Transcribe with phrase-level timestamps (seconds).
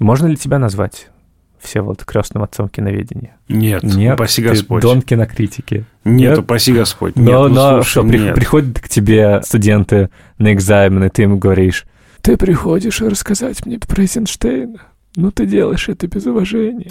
[0.00, 1.08] Можно ли тебя назвать?
[1.60, 3.36] все вот крестным отцом киноведения.
[3.48, 4.82] Нет, нет упаси Господь.
[4.82, 5.84] Дон кинокритики.
[6.04, 7.16] Нет, нет, упаси Господь.
[7.16, 8.34] Нет, но, ну, но что, нет.
[8.34, 10.08] приходят к тебе студенты
[10.38, 11.84] на экзамены, ты им говоришь,
[12.22, 14.80] ты приходишь рассказать мне про Эйзенштейна,
[15.16, 16.90] но ты делаешь это без уважения.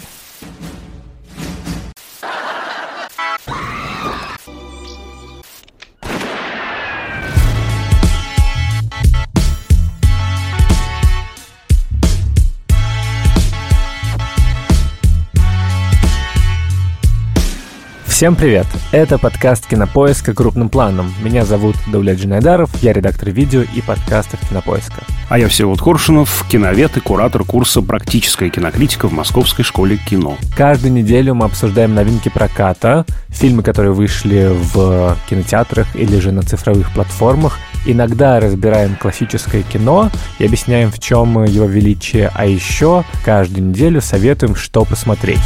[18.20, 18.66] Всем привет!
[18.92, 20.34] Это подкаст «Кинопоиска.
[20.34, 21.10] Крупным планом».
[21.22, 25.04] Меня зовут Давлет Джинайдаров, я редактор видео и подкастов «Кинопоиска».
[25.30, 30.36] А я Всеволод Коршунов, киновед и куратор курса «Практическая кинокритика» в Московской школе кино.
[30.54, 36.92] Каждую неделю мы обсуждаем новинки проката, фильмы, которые вышли в кинотеатрах или же на цифровых
[36.92, 44.02] платформах, Иногда разбираем классическое кино и объясняем, в чем его величие, а еще каждую неделю
[44.02, 45.40] советуем, что посмотреть.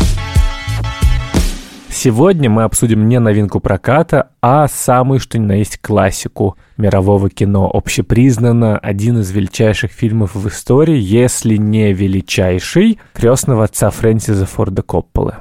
[1.96, 7.70] Сегодня мы обсудим не новинку проката, а самую что ни на есть классику мирового кино.
[7.72, 15.36] Общепризнанно один из величайших фильмов в истории, если не величайший, крестного отца Фрэнсиса Форда Копполы.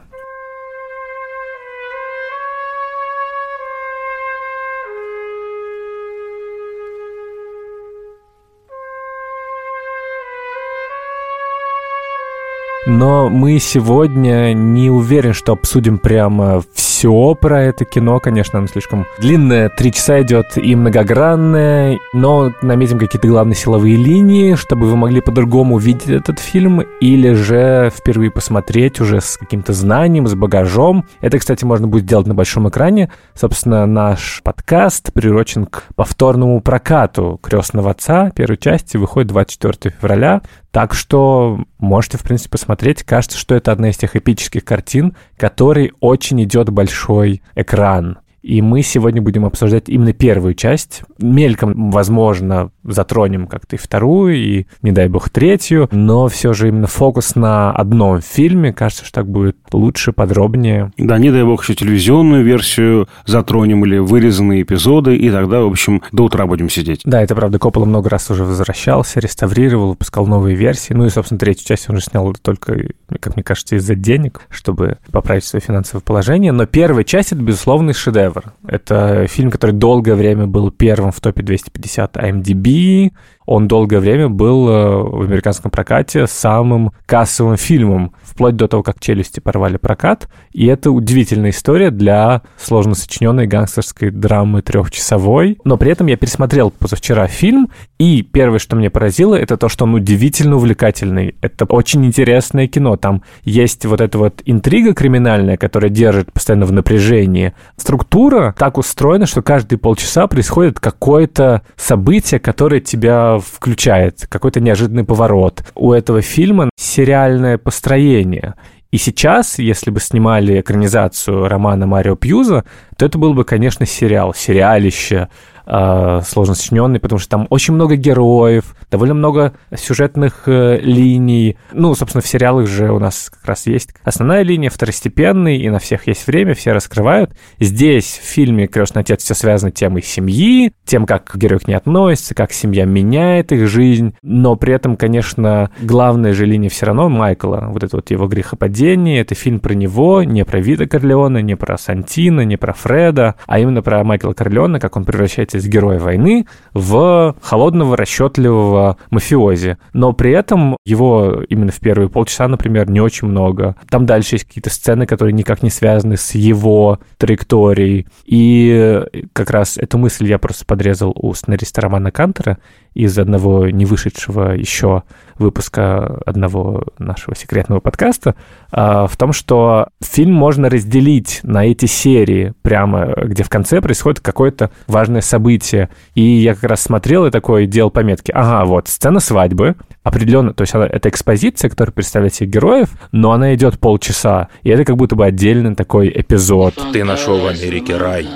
[12.86, 18.20] Но мы сегодня не уверен, что обсудим прямо все про это кино.
[18.20, 24.56] Конечно, оно слишком длинное, три часа идет и многогранное, но наметим какие-то главные силовые линии,
[24.56, 30.28] чтобы вы могли по-другому увидеть этот фильм или же впервые посмотреть уже с каким-то знанием,
[30.28, 31.06] с багажом.
[31.22, 33.12] Это, кстати, можно будет делать на большом экране.
[33.34, 38.30] Собственно, наш подкаст приурочен к повторному прокату «Крестного отца».
[38.36, 40.42] Первой части выходит 24 февраля.
[40.74, 43.04] Так что можете, в принципе, посмотреть.
[43.04, 48.18] Кажется, что это одна из тех эпических картин, которой очень идет большой экран.
[48.44, 51.04] И мы сегодня будем обсуждать именно первую часть.
[51.18, 56.88] Мельком, возможно, затронем как-то и вторую, и, не дай бог, третью, но все же именно
[56.88, 58.74] фокус на одном фильме.
[58.74, 60.92] Кажется, что так будет лучше, подробнее.
[60.98, 66.02] Да, не дай бог, еще телевизионную версию затронем или вырезанные эпизоды, и тогда, в общем,
[66.12, 67.00] до утра будем сидеть.
[67.06, 67.60] Да, это правда.
[67.60, 70.94] Коппола много раз уже возвращался, реставрировал, выпускал новые версии.
[70.94, 72.90] Ну и, собственно, третью часть он же снял только,
[73.22, 76.52] как мне кажется, из-за денег, чтобы поправить свое финансовое положение.
[76.52, 78.54] Но первая часть— это, безусловно, шедевр шедевр.
[78.68, 83.12] Это фильм, который долгое время был первым в топе 250 IMDb,
[83.46, 89.00] он долгое время был э, в американском прокате самым кассовым фильмом, вплоть до того, как
[89.00, 90.30] «Челюсти» порвали прокат.
[90.52, 95.58] И это удивительная история для сложно сочиненной гангстерской драмы трехчасовой.
[95.64, 99.86] Но при этом я пересмотрел позавчера фильм, и первое, что мне поразило, это то, что
[99.86, 101.36] он удивительно увлекательный.
[101.42, 102.98] Это очень интересное кино.
[102.98, 107.54] Там есть вот эта вот интрига криминальная, которая держит постоянно в напряжении.
[107.78, 115.64] Структура так устроена, что каждые полчаса происходит какое-то событие, которое тебя включает какой-то неожиданный поворот.
[115.76, 118.56] У этого фильма сериальное построение.
[118.92, 122.64] И сейчас, если бы снимали экранизацию романа Марио Пьюза,
[122.96, 125.30] то это был бы, конечно, сериал, сериалище,
[125.66, 131.58] э, сложно сочиненный, потому что там очень много героев, довольно много сюжетных э, линий.
[131.72, 135.80] Ну, собственно, в сериалах же у нас как раз есть основная линия, второстепенный, и на
[135.80, 137.32] всех есть время, все раскрывают.
[137.60, 142.36] Здесь в фильме «Крестный отец» все связано темой семьи, тем, как герой к ней относится,
[142.36, 147.70] как семья меняет их жизнь, но при этом, конечно, главная же линия все равно Майкла,
[147.72, 151.78] вот это вот его грехопадение, это фильм про него, не про Вида Корлеона, не про
[151.78, 156.46] Сантина, не про Фреда, а именно про Майкла Корлеона, как он превращается из героя войны
[156.74, 159.78] в холодного, расчетливого мафиози.
[159.94, 163.76] Но при этом его именно в первые полчаса, например, не очень много.
[163.90, 168.08] Там дальше есть какие-то сцены, которые никак не связаны с его траекторией.
[168.26, 169.04] И
[169.34, 172.58] как раз эту мысль я просто подрезал у сценариста Романа Кантера
[172.94, 175.04] из одного не вышедшего еще
[175.44, 178.36] выпуска одного нашего секретного подкаста,
[178.72, 184.20] а, в том, что фильм можно разделить на эти серии, прямо где в конце происходит
[184.20, 185.90] какое-то важное событие.
[186.16, 188.32] И я как раз смотрел и такой делал пометки.
[188.32, 193.32] Ага, вот, сцена свадьбы, определенно, то есть она, это экспозиция, которая представляет себе героев, но
[193.32, 196.74] она идет полчаса, и это как будто бы отдельный такой эпизод.
[196.92, 198.28] Ты нашел в Америке рай.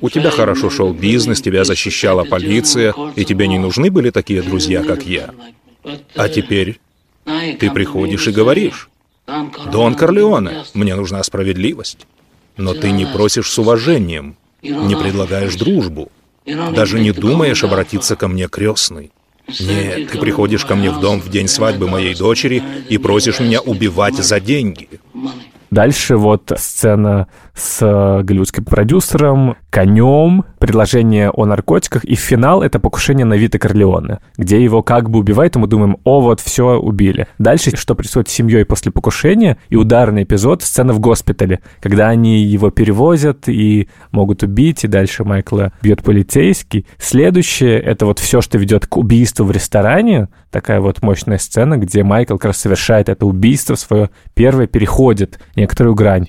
[0.00, 4.82] У тебя хорошо шел бизнес, тебя защищала полиция, и тебе не нужны были такие друзья,
[4.82, 5.30] как я.
[6.14, 6.80] А теперь
[7.58, 8.88] ты приходишь и говоришь,
[9.26, 12.06] «Дон Корлеоне, мне нужна справедливость».
[12.58, 16.10] Но ты не просишь с уважением, не предлагаешь дружбу,
[16.44, 19.12] даже не думаешь обратиться ко мне крестный.
[19.60, 23.60] Нет, ты приходишь ко мне в дом в день свадьбы моей дочери и просишь меня
[23.60, 24.87] убивать за деньги.
[25.70, 33.26] Дальше вот сцена с э, голливудским продюсером, конем, предложение о наркотиках, и финал— это покушение
[33.26, 37.26] на Вита Корлеоне, где его как бы убивают, и мы думаем, о, вот все, убили.
[37.38, 42.42] Дальше, что происходит с семьей после покушения, и ударный эпизод, сцена в госпитале, когда они
[42.42, 46.86] его перевозят и могут убить, и дальше Майкла бьет полицейский.
[46.98, 52.02] Следующее— это вот все, что ведет к убийству в ресторане, такая вот мощная сцена, где
[52.02, 56.26] Майкл как раз совершает это убийство свое первое, переходит некоторую грань.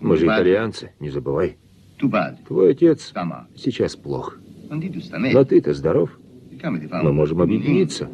[0.00, 1.56] Мы же итальянцы, не забывай.
[2.46, 3.12] Твой отец
[3.56, 4.36] сейчас плох.
[4.68, 6.10] Но ты-то здоров.
[6.62, 8.08] Мы можем объединиться.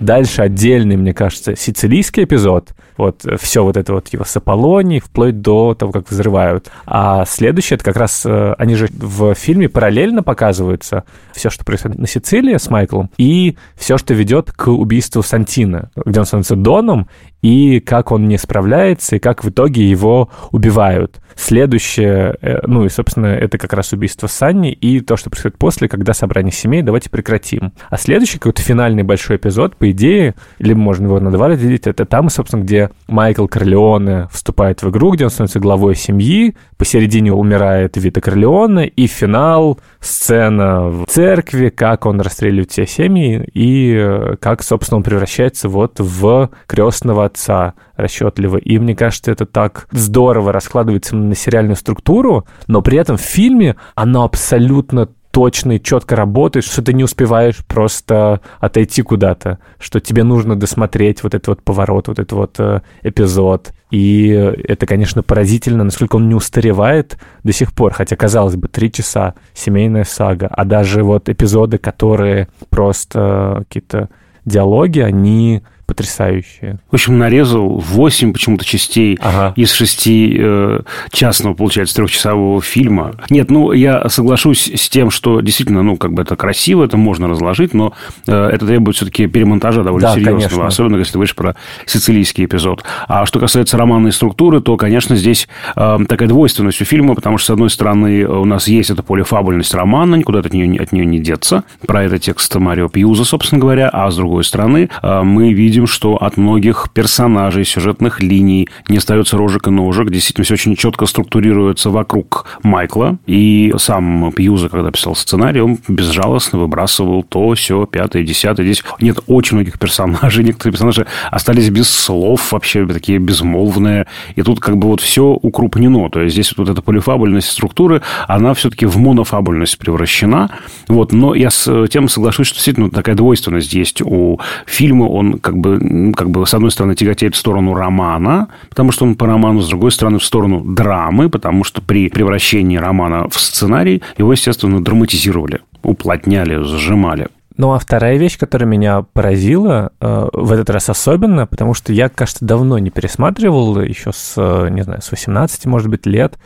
[0.00, 2.70] Дальше отдельный, мне кажется, сицилийский эпизод.
[3.00, 6.70] Вот все вот это вот его с Аполлонией, вплоть до того, как взрывают.
[6.84, 11.98] А следующее, это как раз, э, они же в фильме параллельно показываются все, что происходит
[11.98, 17.08] на Сицилии с Майклом, и все, что ведет к убийству Сантина, где он становится Доном,
[17.42, 21.20] и как он не справляется, и как в итоге его убивают.
[21.36, 25.88] Следующее, э, ну и, собственно, это как раз убийство Санни и то, что происходит после,
[25.88, 27.72] когда собрание семей, давайте прекратим.
[27.88, 32.04] А следующий какой-то финальный большой эпизод, по идее, либо можно его на два разделить, это
[32.04, 37.96] там, собственно, где Майкл Корлеоне вступает в игру, где он становится главой семьи, посередине умирает
[37.96, 44.62] Вита Корлеоне, и финал, сцена в церкви, как он расстреливает все семьи, и э, как,
[44.62, 48.56] собственно, он превращается вот в крестного отца расчетливо.
[48.56, 53.76] И мне кажется, это так здорово раскладывается на сериальную структуру, но при этом в фильме
[53.94, 60.24] оно абсолютно точно и четко работает, что ты не успеваешь просто отойти куда-то, что тебе
[60.24, 63.72] нужно досмотреть вот этот вот поворот, вот этот вот э, эпизод.
[63.90, 68.90] И это, конечно, поразительно, насколько он не устаревает до сих пор, хотя, казалось бы, три
[68.90, 74.08] часа семейная сага, а даже вот эпизоды, которые просто какие-то
[74.44, 76.78] диалоги, они потрясающие.
[76.88, 79.52] В общем, нарезал 8 почему-то частей ага.
[79.56, 83.16] из 6 э, частного, получается, трехчасового фильма.
[83.28, 87.26] Нет, ну, я соглашусь с тем, что действительно, ну, как бы это красиво, это можно
[87.26, 87.92] разложить, но
[88.28, 90.66] э, это требует все-таки перемонтажа довольно да, серьезного, конечно.
[90.66, 91.56] особенно если ты говоришь про
[91.86, 92.84] сицилийский эпизод.
[93.08, 97.46] А что касается романной структуры, то, конечно, здесь э, такая двойственность у фильма, потому что,
[97.48, 101.18] с одной стороны, у нас есть эта полифабульность романа, никуда от нее, от нее не
[101.18, 101.64] деться.
[101.84, 103.88] Про это текст Марио Пьюза, собственно говоря.
[103.88, 108.98] А с другой стороны, э, мы видим видим, что от многих персонажей, сюжетных линий не
[108.98, 110.10] остается рожек и ножек.
[110.10, 113.18] Действительно, все очень четко структурируется вокруг Майкла.
[113.26, 118.66] И сам Пьюза, когда писал сценарий, он безжалостно выбрасывал то, все, пятое, десятое.
[118.66, 120.44] Здесь нет очень многих персонажей.
[120.44, 124.06] Некоторые персонажи остались без слов, вообще такие безмолвные.
[124.36, 126.10] И тут как бы вот все укрупнено.
[126.10, 130.50] То есть здесь вот эта полифабульность структуры, она все-таки в монофабульность превращена.
[130.88, 131.12] Вот.
[131.12, 135.04] Но я с тем соглашусь, что действительно такая двойственность есть у фильма.
[135.04, 135.69] Он как бы
[136.14, 139.68] как бы, с одной стороны, тяготеет в сторону романа, потому что он по роману, с
[139.68, 145.60] другой стороны, в сторону драмы, потому что при превращении романа в сценарий его, естественно, драматизировали,
[145.82, 147.28] уплотняли, сжимали.
[147.56, 152.08] Ну, а вторая вещь, которая меня поразила, э, в этот раз особенно, потому что я,
[152.08, 156.38] кажется, давно не пересматривал, еще с, э, не знаю, с 18, может быть, лет.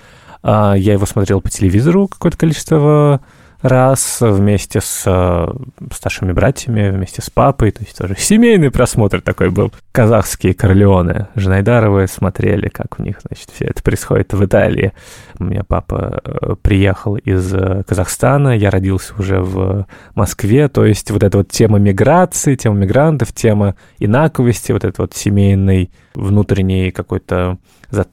[0.42, 3.20] Э, я его смотрел по телевизору какое-то количество
[3.64, 5.46] раз вместе с э,
[5.90, 9.72] старшими братьями, вместе с папой, то есть тоже семейный просмотр такой был.
[9.90, 14.92] Казахские Корлеоны, Жнайдаровы смотрели, как у них, значит, все это происходит в Италии.
[15.38, 21.10] У меня папа э, приехал из э, Казахстана, я родился уже в Москве, то есть
[21.10, 27.58] вот эта вот тема миграции, тема мигрантов, тема инаковости, вот этот вот семейный внутренний какой-то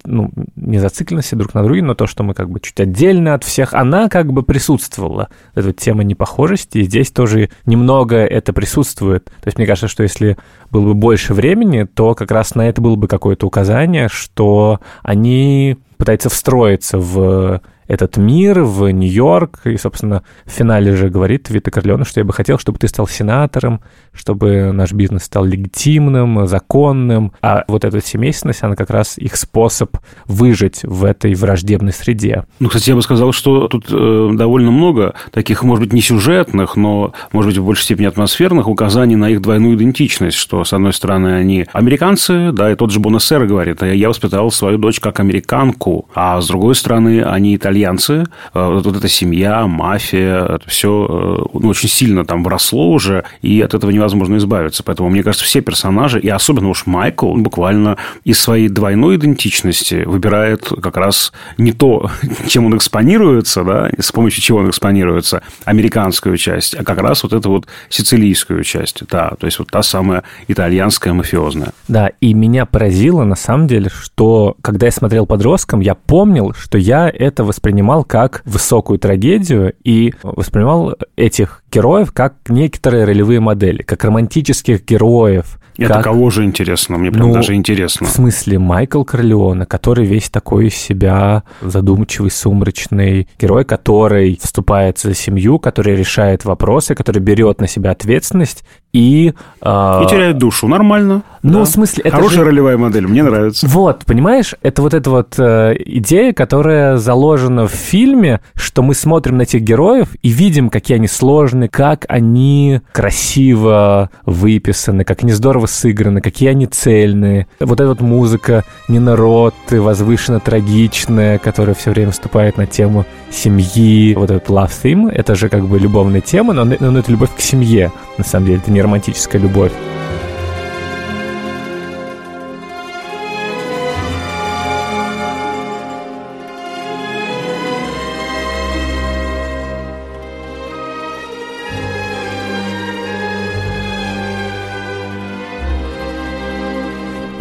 [0.03, 3.43] ну, не зацикленности друг на друге, но то, что мы как бы чуть отдельно от
[3.43, 5.29] всех, она как бы присутствовала.
[5.55, 9.25] Эта тема непохожести, и здесь тоже немного это присутствует.
[9.25, 10.37] То есть мне кажется, что если
[10.69, 15.77] было бы больше времени, то как раз на это было бы какое-то указание, что они
[16.01, 19.61] пытаются встроиться в этот мир в Нью-Йорк.
[19.65, 23.05] И, собственно, в финале же говорит Вита Корлеоне, что я бы хотел, чтобы ты стал
[23.05, 23.81] сенатором,
[24.13, 27.33] чтобы наш бизнес стал легитимным, законным.
[27.41, 32.45] А вот эта семейственность, она как раз их способ выжить в этой враждебной среде.
[32.59, 36.77] Ну, кстати, я бы сказал, что тут э, довольно много таких, может быть, не сюжетных,
[36.77, 40.93] но, может быть, в большей степени атмосферных указаний на их двойную идентичность, что, с одной
[40.93, 46.07] стороны, они американцы, да, и тот же Бонасер говорит, я воспитал свою дочь как американку,
[46.15, 51.69] а с другой стороны, они итальянцы, итальянцы, вот, вот эта семья, мафия, это все ну,
[51.69, 54.83] очень сильно там вросло уже, и от этого невозможно избавиться.
[54.83, 60.03] Поэтому, мне кажется, все персонажи, и особенно уж Майкл, он буквально из своей двойной идентичности
[60.05, 62.09] выбирает как раз не то,
[62.47, 67.33] чем он экспонируется, да, с помощью чего он экспонируется, американскую часть, а как раз вот
[67.33, 71.71] эту вот сицилийскую часть, да, то есть вот та самая итальянская мафиозная.
[71.87, 76.77] Да, и меня поразило на самом деле, что когда я смотрел подростком, я помнил, что
[76.77, 77.60] я это воспринимал
[78.07, 85.95] как высокую трагедию и воспринимал этих героев как некоторые ролевые модели, как романтических героев, это
[85.95, 86.03] как...
[86.03, 86.97] кого же интересно?
[86.97, 88.07] Мне прям ну, даже интересно.
[88.07, 95.13] В смысле, Майкл Корлеоне, который весь такой из себя задумчивый, сумрачный герой, который вступает за
[95.13, 98.63] семью, который решает вопросы, который берет на себя ответственность
[98.93, 99.33] и...
[99.61, 100.03] Э...
[100.03, 100.67] И теряет душу.
[100.67, 101.23] Нормально.
[101.43, 101.65] Ну, да.
[101.65, 102.03] в смысле...
[102.03, 102.45] Это Хорошая же...
[102.45, 103.67] ролевая модель, мне нравится.
[103.67, 109.37] Вот, понимаешь, это вот эта вот э, идея, которая заложена в фильме, что мы смотрим
[109.37, 115.65] на этих героев и видим, какие они сложные, как они красиво выписаны, как они здорово
[115.65, 117.47] сыграны, какие они цельные.
[117.59, 124.13] Вот эта вот музыка не народ, возвышенно трагичная, которая все время вступает на тему семьи.
[124.15, 127.41] Вот этот love theme, это же как бы любовная тема, но, но это любовь к
[127.41, 129.71] семье, на самом деле, это не романтическая любовь.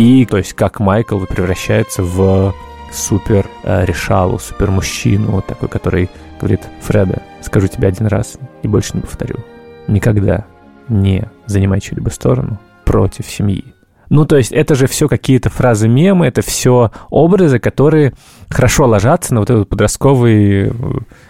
[0.00, 2.54] И, то есть, как Майкл превращается в
[2.90, 8.68] супер э, решалу, супер мужчину, вот такой, который говорит, Фреда, скажу тебе один раз и
[8.68, 9.36] больше не повторю.
[9.88, 10.46] Никогда
[10.90, 13.64] не занимай чью-либо сторону против семьи.
[14.10, 18.12] Ну, то есть это же все какие-то фразы мемы, это все образы, которые
[18.48, 20.70] хорошо ложатся на вот этот подростковый э,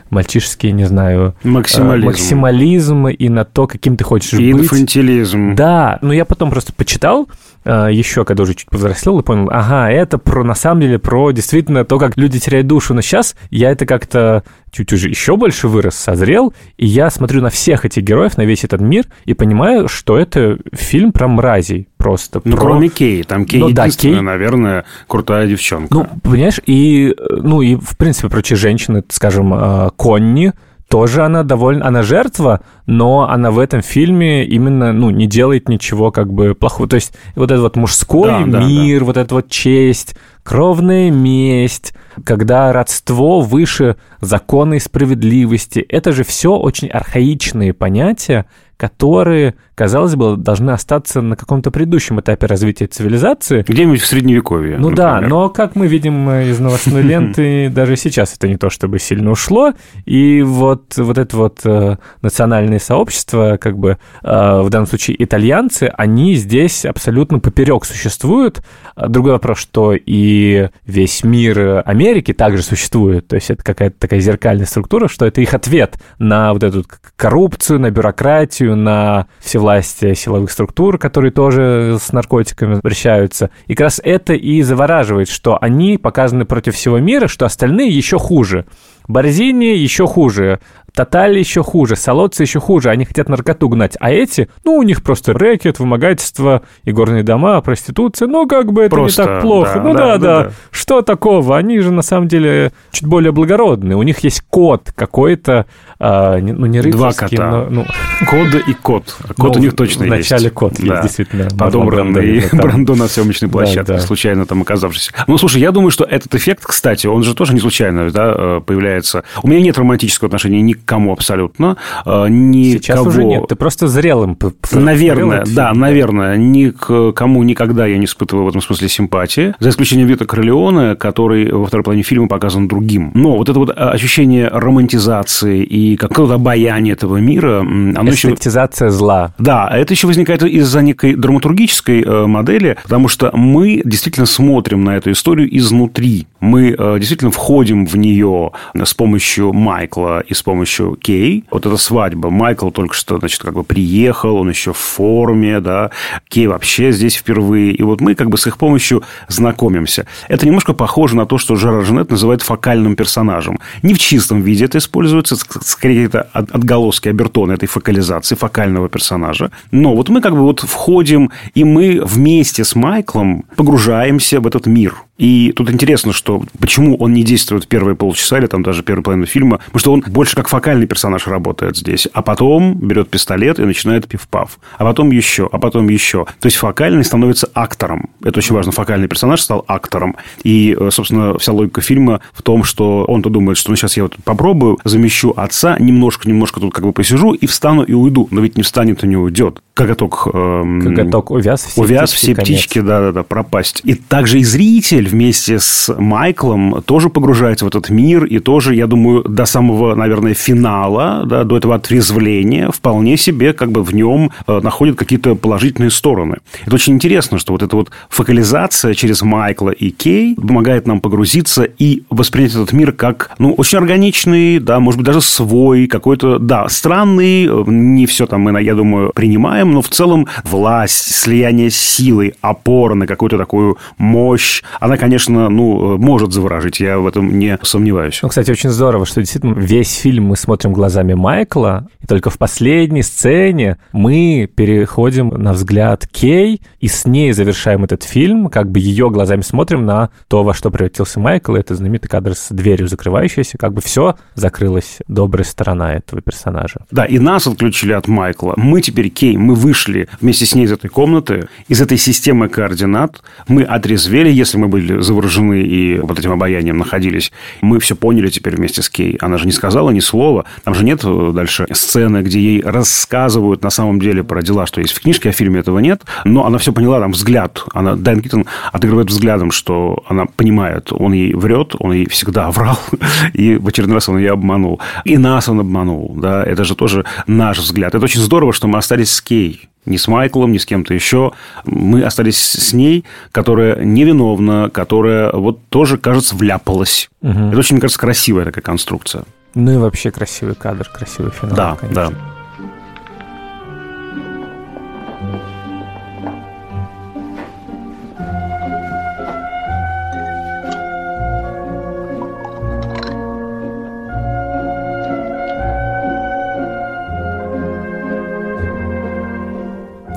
[0.09, 1.35] мальчишеский, не знаю...
[1.45, 2.07] Э, максимализм.
[2.07, 4.63] Максимализм и на то, каким ты хочешь и быть.
[4.63, 5.55] инфантилизм.
[5.55, 7.29] Да, но я потом просто почитал,
[7.65, 11.85] еще когда уже чуть повзрослел, и понял, ага, это про, на самом деле, про действительно
[11.85, 12.95] то, как люди теряют душу.
[12.95, 17.51] Но сейчас я это как-то чуть уже еще больше вырос, созрел, и я смотрю на
[17.51, 22.41] всех этих героев, на весь этот мир, и понимаю, что это фильм про мразей просто.
[22.45, 22.63] Ну, про...
[22.63, 24.25] кроме Кей, там Кей ну, единственная, да, Кей...
[24.25, 25.93] наверное, крутая девчонка.
[25.93, 30.53] Ну, понимаешь, и, ну, и, в принципе, прочие женщины, скажем, э, Конни,
[30.91, 31.87] тоже она довольно...
[31.87, 36.89] Она жертва, но она в этом фильме именно, ну, не делает ничего как бы плохого.
[36.89, 39.05] То есть вот этот вот мужской да, мир, да, да.
[39.07, 40.17] вот эта вот честь,
[40.51, 45.79] кровная месть, когда родство выше закона и справедливости.
[45.79, 48.47] Это же все очень архаичные понятия,
[48.81, 53.63] которые, казалось бы, должны остаться на каком-то предыдущем этапе развития цивилизации.
[53.69, 54.79] Где-нибудь в Средневековье.
[54.79, 54.97] Ну например.
[54.97, 59.33] да, но как мы видим из новостной ленты, даже сейчас это не то чтобы сильно
[59.33, 59.75] ушло.
[60.07, 65.93] И вот, вот это вот э, национальное сообщество, как бы э, в данном случае итальянцы,
[65.95, 68.65] они здесь абсолютно поперек существуют.
[68.97, 70.40] Другой вопрос, что и
[70.87, 73.29] весь мир Америки также существует.
[73.29, 76.85] То есть это какая-то такая зеркальная структура, что это их ответ на вот эту
[77.17, 83.51] коррупцию, на бюрократию, на всевластие силовых структур, которые тоже с наркотиками обращаются.
[83.67, 88.19] И как раз это и завораживает, что они показаны против всего мира, что остальные еще
[88.19, 88.67] хуже.
[89.09, 90.61] Борзини еще хуже,
[90.95, 95.03] Тоталь еще хуже, Солодцы еще хуже, они хотят наркоту гнать, а эти, ну, у них
[95.03, 99.75] просто рэкет, вымогательство, и горные дома, проституция, ну, как бы это просто, не так плохо.
[99.75, 103.33] Да, ну, да, да, да, да, что такого, они же, на самом деле, чуть более
[103.33, 105.67] благородные, у них есть код какой-то,
[105.99, 107.71] а, ну, не рыцарский, Два кота.
[107.71, 107.83] но...
[107.83, 107.87] Ну...
[108.27, 109.17] Кода и кот.
[109.37, 110.29] Кот ну, у них точно есть.
[110.29, 110.95] В начале кот да.
[110.95, 111.49] есть, действительно.
[111.59, 114.01] Подобранный Брандо на съемочной площадке, да, да.
[114.01, 115.13] случайно там оказавшийся.
[115.27, 118.61] Ну, слушай, я думаю, что этот эффект, кстати, он же тоже не случайно да, э,
[118.65, 119.25] появляется.
[119.43, 121.77] У меня нет романтического отношения ни к кому абсолютно.
[122.05, 122.83] Э, никого...
[122.83, 124.37] Сейчас уже нет, ты просто зрелым.
[124.73, 126.37] Наверное, да, наверное.
[126.37, 129.55] Ни к кому никогда я не испытывал в этом смысле симпатии.
[129.59, 133.11] За исключением Вита Королеона, который во второй половине фильма показан другим.
[133.15, 138.97] Но вот это вот ощущение романтизации и какое-то обаяние этого мира, оно Эстетизация еще...
[138.97, 139.35] зла.
[139.39, 144.97] Да, это еще возникает из-за некой драматургической э, модели, потому что мы действительно смотрим на
[144.97, 146.27] эту историю изнутри.
[146.41, 150.70] Мы э, действительно входим в нее с помощью Майкла и с помощью
[151.01, 151.45] Кей.
[151.51, 152.31] Вот эта свадьба.
[152.31, 155.91] Майкл только что, значит, как бы приехал, он еще в форме, да.
[156.29, 157.73] Кей вообще здесь впервые.
[157.73, 160.07] И вот мы как бы с их помощью знакомимся.
[160.29, 163.59] Это немножко похоже на то, что Жерар Женет называет фокальным персонажем.
[163.83, 169.51] Не в чистом виде это используется, скорее это отголоски обертона этой фокализации, фокального персонажа.
[169.71, 174.67] Но вот мы как бы вот входим, и мы вместе с Майклом погружаемся в этот
[174.67, 174.95] мир.
[175.21, 179.05] И тут интересно, что почему он не действует в первые полчаса или там даже первую
[179.05, 183.59] половину фильма, потому что он больше как фокальный персонаж работает здесь, а потом берет пистолет
[183.59, 186.25] и начинает пив-пав, а потом еще, а потом еще.
[186.25, 188.09] То есть фокальный становится актором.
[188.25, 188.73] Это очень важно.
[188.73, 190.17] Фокальный персонаж стал актором.
[190.43, 194.05] И, э, собственно, вся логика фильма в том, что он-то думает, что ну сейчас я
[194.05, 198.27] вот попробую, замещу отца, немножко-немножко тут как бы посижу и встану и уйду.
[198.31, 199.61] Но ведь не встанет и не уйдет.
[199.75, 200.29] Коготок...
[200.33, 203.83] Эм, Коготок увяз, все увяз, птички, все птички, да-да-да, пропасть.
[203.85, 208.87] И также и зритель вместе с Майклом тоже погружается в этот мир, и тоже, я
[208.87, 214.31] думаю, до самого, наверное, финала, да, до этого отрезвления, вполне себе как бы в нем
[214.47, 216.39] э, находит какие-то положительные стороны.
[216.67, 221.65] Это очень интересно, что вот эта вот фокализация через Майкла и Кей помогает нам погрузиться
[221.65, 226.69] и воспринять этот мир как, ну, очень органичный, да, может быть, даже свой, какой-то, да,
[226.69, 231.77] странный, э, не все там мы, я думаю, принимаем, но в целом власть, слияние с
[231.77, 237.59] силой, опора на какую-то такую мощь, она, конечно, ну, может заворожить, я в этом не
[237.63, 238.21] сомневаюсь.
[238.23, 242.37] Ну, кстати, очень здорово, что действительно весь фильм мы смотрим глазами Майкла, и только в
[242.37, 248.79] последней сцене мы переходим на взгляд Кей, и с ней завершаем этот фильм, как бы
[248.79, 253.57] ее глазами смотрим на то, во что превратился Майкл, это знаменитый кадр с дверью закрывающейся,
[253.57, 256.85] как бы все закрылась добрая сторона этого персонажа.
[256.91, 258.53] Да, и нас отключили от Майкла.
[258.59, 263.23] Мы теперь Кей, мы вышли вместе с ней из этой комнаты, из этой системы координат,
[263.49, 268.57] мы отрезвели, если мы были заворожены и вот этим обаянием находились, мы все поняли теперь
[268.57, 269.17] вместе с Кей.
[269.21, 273.63] Она же не сказала ни слова, там же нет э, дальше сцены, где ей рассказывают
[273.63, 276.47] на самом деле про дела, что есть в книжке, а в фильме этого нет, но
[276.47, 281.35] она все поняла, там взгляд, она, Дайан Киттон отыгрывает взглядом, что она понимает, он ей
[281.35, 282.79] врет, он ей всегда врал,
[283.35, 284.81] и в очередной раз он ее обманул.
[285.05, 287.95] И нас он обманул, да, это же тоже наш взгляд.
[287.95, 291.33] Это очень здорово, что мы остались с Кей, ни с Майклом, ни с кем-то еще.
[291.65, 297.11] Мы остались с ней, которая невиновна, которая вот тоже, кажется, вляпалась.
[297.23, 297.49] Угу.
[297.49, 299.25] Это очень, мне кажется, красивая такая конструкция.
[299.55, 301.57] Ну и вообще красивый кадр, красивый финал.
[301.57, 302.11] Да, конечно.
[302.11, 302.40] да.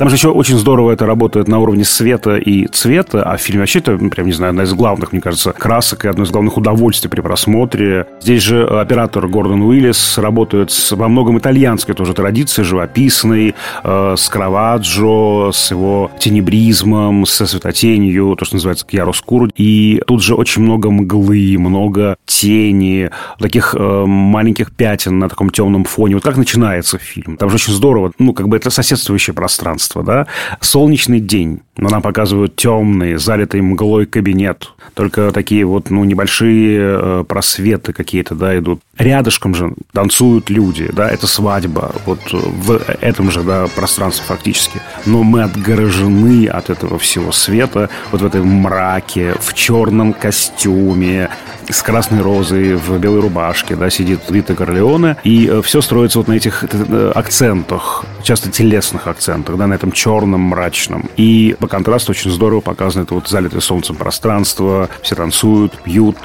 [0.03, 3.61] Там же еще очень здорово это работает на уровне света и цвета, а в фильме
[3.61, 6.29] вообще это, ну, прям, не знаю, одна из главных, мне кажется, красок и одно из
[6.29, 8.05] главных удовольствий при просмотре.
[8.19, 14.27] Здесь же оператор Гордон Уиллис работает с, во многом итальянской тоже традиции, живописной, э, с
[14.27, 19.51] Караваджо, с его тенебризмом, со светотенью, то, что называется кьяроскур.
[19.55, 25.85] И тут же очень много мглы, много тени, таких э, маленьких пятен на таком темном
[25.85, 26.15] фоне.
[26.15, 27.37] Вот как начинается фильм.
[27.37, 30.27] Там же очень здорово, ну, как бы это соседствующее пространство пространство, да,
[30.59, 37.23] солнечный день, но нам показывают темный, залитый мглой кабинет, только такие вот, ну, небольшие э,
[37.27, 38.81] просветы какие-то, да, идут.
[38.97, 44.81] Рядышком же танцуют люди, да, это свадьба, вот в этом же, да, пространстве фактически.
[45.05, 51.29] Но мы отгорожены от этого всего света, вот в этом мраке, в черном костюме,
[51.69, 56.27] с красной розой в белой рубашке, да, сидит Вита Корлеоне, и э, все строится вот
[56.27, 61.09] на этих э, акцентах, часто телесных акцентах, да, на этом черном, мрачном.
[61.17, 66.17] И по контрасту очень здорово показано это вот залитое солнцем пространство, все танцуют, пьют.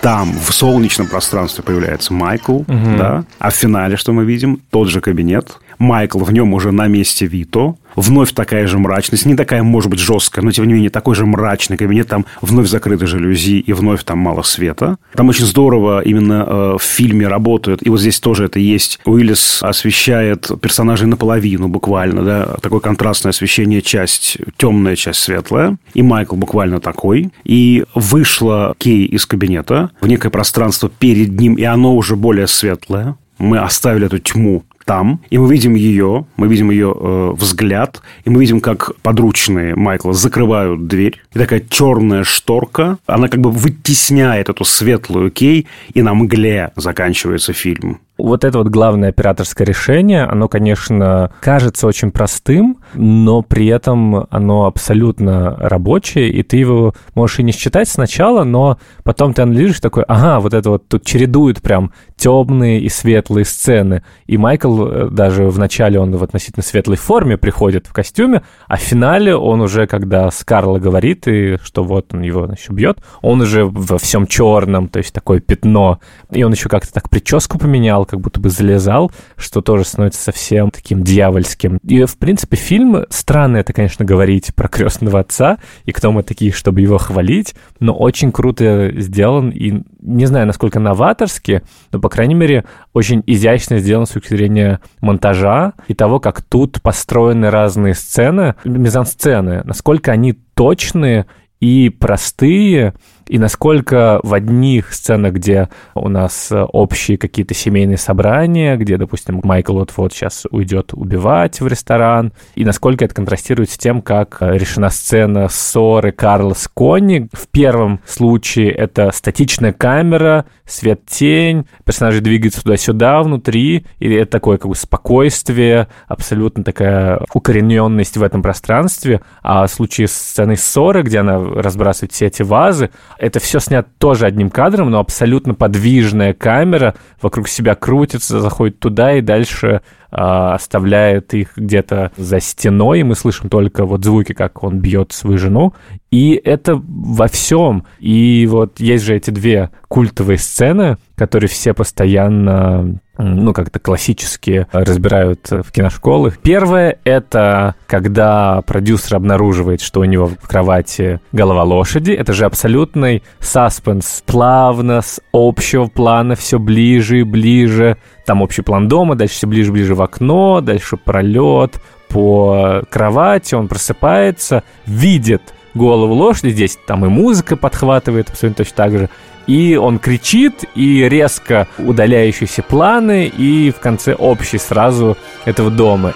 [0.00, 2.96] Там, в солнечном пространстве появляется Майкл, угу.
[2.98, 4.60] да, а в финале что мы видим?
[4.70, 9.36] Тот же кабинет, Майкл в нем уже на месте Вито, Вновь такая же мрачность, не
[9.36, 12.08] такая, может быть, жесткая, но, тем не менее, такой же мрачный кабинет.
[12.08, 14.96] Там вновь закрыты жалюзи, и вновь там мало света.
[15.14, 17.84] Там очень здорово именно э, в фильме работают.
[17.86, 18.98] И вот здесь тоже это есть.
[19.04, 25.76] Уиллис освещает персонажей наполовину буквально, да, такое контрастное освещение, часть темная, часть светлая.
[25.94, 27.30] И Майкл буквально такой.
[27.44, 33.16] И вышла Кей из кабинета в некое пространство перед ним, и оно уже более светлое
[33.42, 38.30] мы оставили эту тьму там, и мы видим ее, мы видим ее э, взгляд, и
[38.30, 44.48] мы видим, как подручные Майкла закрывают дверь, и такая черная шторка, она как бы вытесняет
[44.48, 48.00] эту светлую кей, и на мгле заканчивается фильм.
[48.18, 54.66] Вот это вот главное операторское решение, оно, конечно, кажется очень простым, но при этом оно
[54.66, 60.04] абсолютно рабочее, и ты его можешь и не считать сначала, но потом ты анализируешь такой,
[60.06, 64.02] ага, вот это вот тут чередуют прям темные и светлые сцены.
[64.26, 68.76] И Майкл э, даже в начале он в относительно светлой форме приходит в костюме, а
[68.76, 73.40] в финале он уже, когда Скарла говорит, и что вот он его еще бьет, он
[73.40, 75.98] уже во всем черном, то есть такое пятно.
[76.30, 80.22] И он еще как-то так прическу поменял, одеяло как будто бы залезал, что тоже становится
[80.22, 81.78] совсем таким дьявольским.
[81.86, 86.52] И, в принципе, фильм, странно это, конечно, говорить про крестного отца, и кто мы такие,
[86.52, 91.62] чтобы его хвалить, но очень круто сделан, и не знаю, насколько новаторски,
[91.92, 96.82] но, по крайней мере, очень изящно сделан с точки зрения монтажа и того, как тут
[96.82, 101.26] построены разные сцены, мизансцены, насколько они точные
[101.60, 102.94] и простые,
[103.28, 109.40] и насколько в одних сценах, где у нас э, общие какие-то семейные собрания, где, допустим,
[109.42, 114.56] Майкл вот сейчас уйдет убивать в ресторан, и насколько это контрастирует с тем, как э,
[114.56, 117.28] решена сцена ссоры Карла с Конни.
[117.32, 124.68] В первом случае это статичная камера, свет-тень, персонажи двигаются туда-сюда внутри, и это такое как
[124.68, 129.20] бы спокойствие, абсолютно такая укорененность в этом пространстве.
[129.42, 132.90] А в случае сцены ссоры, где она разбрасывает все эти вазы,
[133.22, 139.12] это все снято тоже одним кадром, но абсолютно подвижная камера вокруг себя крутится, заходит туда
[139.12, 139.82] и дальше
[140.12, 145.38] оставляет их где-то за стеной, и мы слышим только вот звуки, как он бьет свою
[145.38, 145.72] жену.
[146.10, 147.84] И это во всем.
[147.98, 155.50] И вот есть же эти две культовые сцены, которые все постоянно ну, как-то классически разбирают
[155.50, 156.38] в киношколах.
[156.38, 162.12] Первое— это когда продюсер обнаруживает, что у него в кровати голова лошади.
[162.12, 164.22] Это же абсолютный саспенс.
[164.26, 167.96] Плавно, с общего плана, все ближе и ближе.
[168.24, 173.54] Там общий план дома, дальше все ближе и ближе в окно, дальше пролет по кровати,
[173.54, 175.42] он просыпается, видит
[175.74, 179.08] голову лошади, здесь там и музыка подхватывает абсолютно точно так же,
[179.46, 186.12] и он кричит, и резко удаляющиеся планы, и в конце общий сразу этого дома.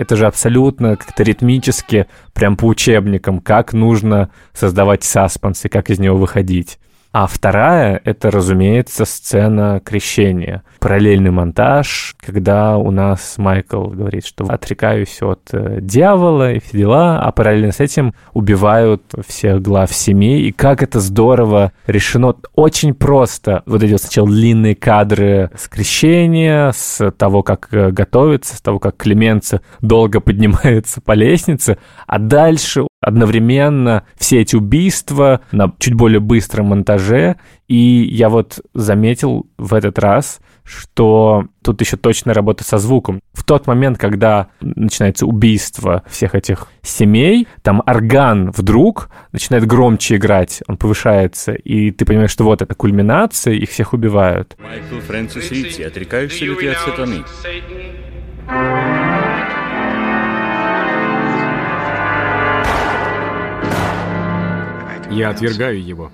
[0.00, 5.98] Это же абсолютно как-то ритмически, прям по учебникам, как нужно создавать саспенс и как из
[5.98, 6.78] него выходить.
[7.12, 10.62] А вторая— это, разумеется, сцена крещения.
[10.78, 17.20] Параллельный монтаж, когда у нас Майкл говорит, что отрекаюсь от э, дьявола и все дела,
[17.20, 20.42] а параллельно с этим убивают всех глав семей.
[20.42, 22.36] И как это здорово решено.
[22.54, 23.64] Очень просто.
[23.66, 28.78] Вот эти вот сначала длинные кадры с крещения, с того, как э, готовится, с того,
[28.78, 36.20] как Клеменца долго поднимается по лестнице, а дальше одновременно все эти убийства на чуть более
[36.20, 37.36] быстром монтаже.
[37.66, 43.20] И я вот заметил в этот раз, что тут еще точная работа со звуком.
[43.32, 50.62] В тот момент, когда начинается убийство всех этих семей, там орган вдруг начинает громче играть,
[50.68, 54.56] он повышается, и ты понимаешь, что вот это кульминация, их всех убивают.
[54.58, 57.24] Майкл Фрэнсис Ритси, отрекаешься ли ты от сатаны?
[65.10, 66.12] Я отвергаю его.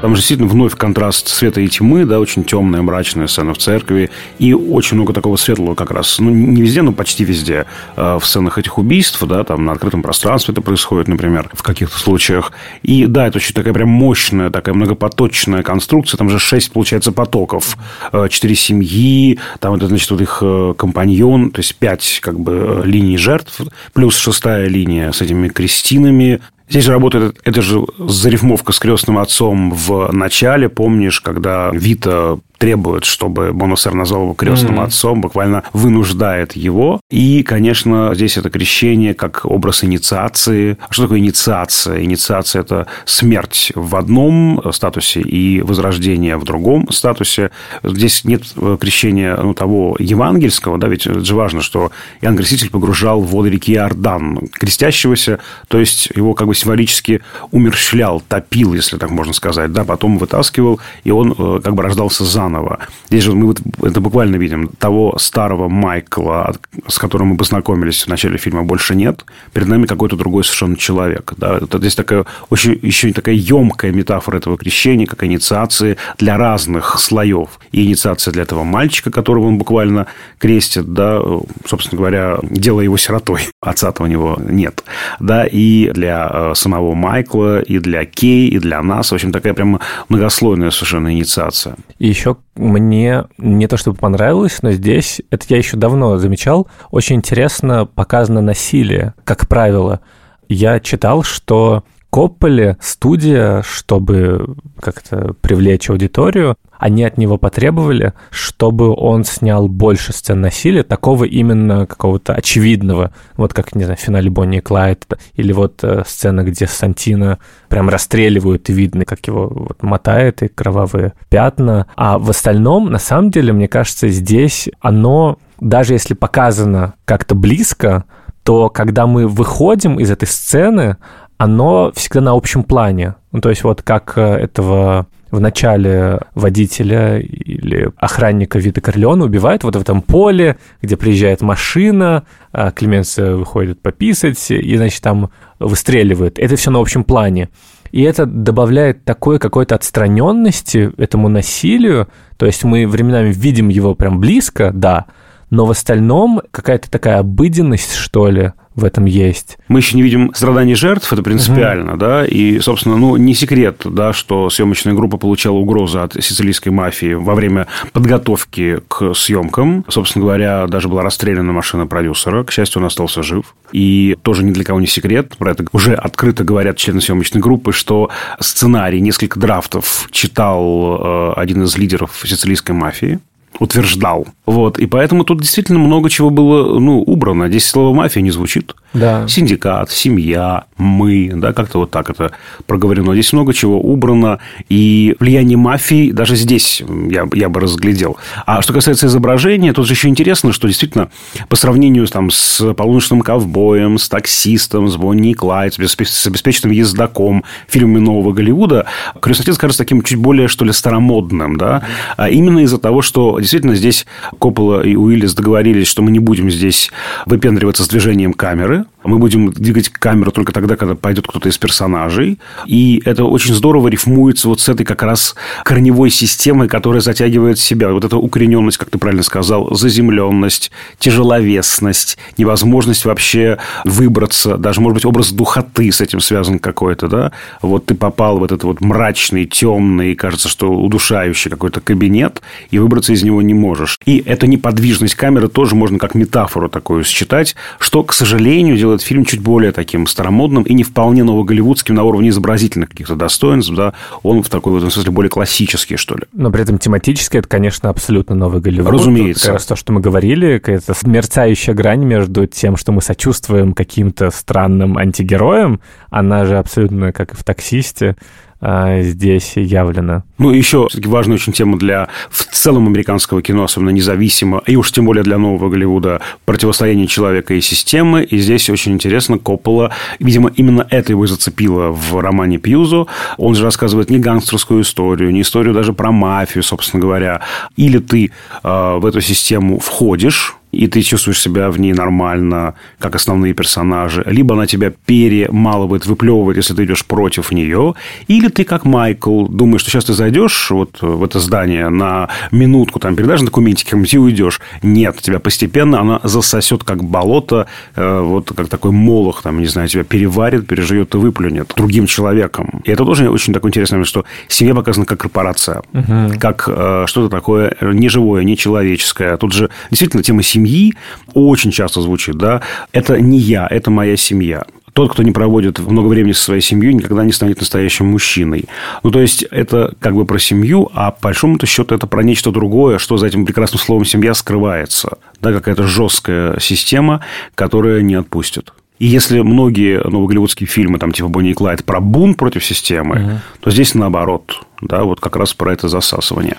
[0.00, 4.10] Там же действительно вновь контраст света и тьмы, да, очень темная, мрачная сцена в церкви.
[4.38, 6.18] И очень много такого светлого как раз.
[6.18, 7.66] Ну, не везде, но почти везде.
[7.96, 11.98] Э, в сценах этих убийств, да, там на открытом пространстве это происходит, например, в каких-то
[11.98, 12.52] случаях.
[12.82, 16.16] И да, это очень такая прям мощная, такая многопоточная конструкция.
[16.16, 17.76] Там же шесть, получается, потоков.
[18.12, 22.82] Э, четыре семьи, там это, значит, вот их э, компаньон, то есть пять, как бы,
[22.86, 23.60] линий жертв,
[23.92, 30.12] плюс шестая линия с этими крестинами, Здесь работает это же зарифмовка с крестным отцом в
[30.12, 30.68] начале.
[30.68, 34.84] Помнишь, когда Вита требует, чтобы Бонусер назвал его крестным mm-hmm.
[34.84, 37.00] отцом, буквально вынуждает его.
[37.10, 40.76] И, конечно, здесь это крещение как образ инициации.
[40.86, 42.04] А что такое инициация?
[42.04, 47.50] Инициация– это смерть в одном статусе и возрождение в другом статусе.
[47.82, 48.42] Здесь нет
[48.78, 53.48] крещения ну, того евангельского, да, ведь это же важно, что Иоанн Креститель погружал в воды
[53.48, 59.72] реки Иордан крестящегося, то есть его как бы символически умерщвлял, топил, если так можно сказать,
[59.72, 62.78] да, потом вытаскивал, и он э, как бы рождался заново заново.
[63.08, 64.68] Здесь же мы вот это буквально видим.
[64.78, 66.54] Того старого Майкла,
[66.86, 69.24] с которым мы познакомились в начале фильма, больше нет.
[69.52, 71.32] Перед нами какой-то другой совершенно человек.
[71.36, 71.60] Да?
[71.72, 77.58] Здесь такая очень еще такая емкая метафора этого крещения, как инициации для разных слоев.
[77.72, 80.06] И инициация для этого мальчика, которого он буквально
[80.38, 81.20] крестит, да,
[81.66, 83.42] собственно говоря, делая его сиротой.
[83.62, 84.84] Отца-то у него нет.
[85.18, 89.10] Да, и для э, самого Майкла, и для Кей, и для нас.
[89.10, 91.76] В общем, такая прямо многослойная совершенно инициация.
[91.98, 97.16] И еще мне не то чтобы понравилось, но здесь, это я еще давно замечал, очень
[97.16, 100.00] интересно показано насилие, как правило.
[100.48, 109.22] Я читал, что Копполе студия, чтобы как-то привлечь аудиторию, они от него потребовали, чтобы он
[109.22, 114.58] снял больше сцен насилия, такого именно какого-то очевидного, вот как, не знаю, в финале Бонни
[114.58, 119.82] и Клайд, или вот э, сцена, где Сантина прям расстреливают, и видно, как его вот
[119.82, 121.86] мотает, и кровавые пятна.
[121.94, 128.04] А в остальном, на самом деле, мне кажется, здесь оно, даже если показано как-то близко,
[128.42, 130.96] то когда мы выходим из этой сцены,
[131.40, 133.14] оно всегда на общем плане.
[133.32, 139.64] Ну, то есть вот как э, этого в начале водителя или охранника Вита Корлеона убивают
[139.64, 146.38] вот в этом поле, где приезжает машина, а Клеменс выходит пописать, и, значит, там выстреливают.
[146.38, 147.48] Это все на общем плане.
[147.90, 152.08] И это добавляет такой какой-то отстраненности этому насилию.
[152.36, 155.06] То есть мы временами видим его прям близко, да,
[155.50, 159.58] но в остальном какая-то такая обыденность, что ли, в этом есть.
[159.68, 162.00] Мы еще не видим страданий жертв, это принципиально, угу.
[162.00, 167.14] да, и, собственно, ну, не секрет, да, что съемочная группа получала угрозы от сицилийской мафии
[167.14, 169.84] во время подготовки к съемкам.
[169.88, 173.54] Собственно говоря, даже была расстреляна машина продюсера, к счастью, он остался жив.
[173.72, 177.72] И тоже ни для кого не секрет, про это уже открыто говорят члены съемочной группы,
[177.72, 183.20] что сценарий, несколько драфтов читал э, один из лидеров сицилийской мафии,
[183.60, 184.26] утверждал.
[184.46, 184.78] Вот.
[184.78, 187.48] И поэтому тут действительно много чего было ну, убрано.
[187.48, 188.74] Здесь слово «мафия» не звучит.
[188.94, 189.28] Да.
[189.28, 192.32] Синдикат, семья, мы, да, как-то вот так это
[192.66, 193.12] проговорено.
[193.12, 194.40] Здесь много чего убрано.
[194.68, 198.16] И влияние мафии даже здесь я, я бы разглядел.
[198.46, 201.10] А что касается изображения, тут же еще интересно, что действительно
[201.48, 207.44] по сравнению там, с полуночным ковбоем, с таксистом, с Бонни и Клайд, с обеспеченным ездаком,
[207.68, 208.86] фильмами нового Голливуда,
[209.20, 211.56] «Крестный отец» кажется таким чуть более, что ли, старомодным.
[211.56, 211.84] Да?
[212.16, 214.06] А именно из-за того, что действительно здесь
[214.38, 216.90] Коппола и Уиллис договорились, что мы не будем здесь
[217.26, 222.38] выпендриваться с движением камеры, мы будем двигать камеру только тогда, когда пойдет кто-то из персонажей.
[222.66, 225.34] И это очень здорово рифмуется вот с этой как раз
[225.64, 227.92] корневой системой, которая затягивает себя.
[227.92, 234.58] Вот эта укорененность, как ты правильно сказал, заземленность, тяжеловесность, невозможность вообще выбраться.
[234.58, 237.32] Даже, может быть, образ духоты с этим связан какой-то, да?
[237.62, 243.14] Вот ты попал в этот вот мрачный, темный, кажется, что удушающий какой-то кабинет, и выбраться
[243.14, 243.98] из него не можешь.
[244.04, 249.24] И эту неподвижность камеры тоже можно как метафору такую считать, что, к сожалению, делает фильм
[249.24, 254.42] чуть более таким старомодным и не вполне новоголливудским на уровне изобразительных каких-то достоинств, да, он
[254.42, 256.24] в такой в этом смысле более классический, что ли.
[256.32, 258.92] Но при этом тематически это, конечно, абсолютно новый Голливуд.
[258.92, 259.40] Разумеется.
[259.40, 263.72] Это как раз то, что мы говорили, какая-то мерцающая грань между тем, что мы сочувствуем
[263.72, 268.16] каким-то странным антигероям, она же абсолютно, как и в «Таксисте»,
[268.60, 270.22] здесь явлено.
[270.38, 275.06] Ну, еще важная очень тема для в целом американского кино, особенно независимо, и уж тем
[275.06, 278.22] более для нового Голливуда, противостояние человека и системы.
[278.22, 283.06] И здесь очень интересно, Коппола, видимо, именно это его зацепило в романе Пьюзо.
[283.38, 287.40] Он же рассказывает не гангстерскую историю, не историю даже про мафию, собственно говоря.
[287.76, 288.30] Или ты
[288.62, 294.22] э, в эту систему входишь, и ты чувствуешь себя в ней нормально, как основные персонажи,
[294.26, 297.94] либо она тебя перемалывает, выплевывает, если ты идешь против нее,
[298.28, 302.98] или ты, как Майкл, думаешь, что сейчас ты зайдешь вот в это здание на минутку,
[302.98, 304.60] там передашь документики и уйдешь.
[304.82, 309.88] Нет, тебя постепенно она засосет, как болото, э, вот как такой молох, там, не знаю,
[309.88, 312.82] тебя переварит, переживет и выплюнет другим человеком.
[312.84, 316.38] И это тоже очень такое интересное, что семья показана как корпорация, угу.
[316.38, 319.36] как э, что-то такое неживое, нечеловеческое.
[319.36, 320.94] Тут же действительно тема семьи семьи
[321.34, 326.08] очень часто звучит, да, это не я, это моя семья тот, кто не проводит много
[326.08, 328.64] времени со своей семьей, никогда не станет настоящим мужчиной.
[329.04, 332.50] Ну, то есть, это как бы про семью, а по большому счету это про нечто
[332.50, 335.18] другое, что за этим прекрасным словом «семья» скрывается.
[335.40, 338.72] Да, какая-то жесткая система, которая не отпустит.
[338.98, 343.30] И если многие новоголливудские фильмы, там, типа Бонни и Клайд, про бунт против системы, угу.
[343.60, 344.60] то здесь наоборот.
[344.82, 346.56] Да, вот как раз про это засасывание.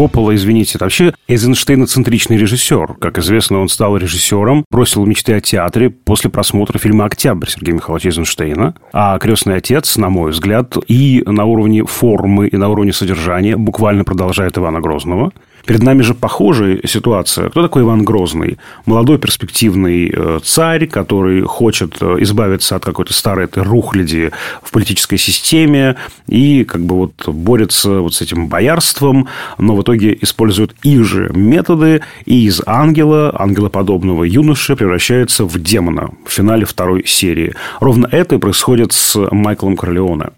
[0.00, 2.94] Коппола, извините, это вообще Эйзенштейн-центричный режиссер.
[2.94, 8.08] Как известно, он стал режиссером, бросил мечты о театре после просмотра фильма «Октябрь» Сергея Михайловича
[8.08, 8.74] Эйзенштейна.
[8.94, 14.04] А «Крестный отец», на мой взгляд, и на уровне формы, и на уровне содержания буквально
[14.04, 15.32] продолжает Ивана Грозного.
[15.66, 17.50] Перед нами же похожая ситуация.
[17.50, 18.58] Кто такой Иван Грозный?
[18.86, 24.30] Молодой перспективный э, царь, который хочет э, избавиться от какой-то старой этой рухляди
[24.62, 25.96] в политической системе
[26.26, 31.30] и как бы вот борется вот с этим боярством, но в итоге использует их же
[31.34, 37.54] методы и из ангела, ангелоподобного юноши превращается в демона в финале второй серии.
[37.80, 40.30] Ровно это и происходит с Майклом Корлеоне.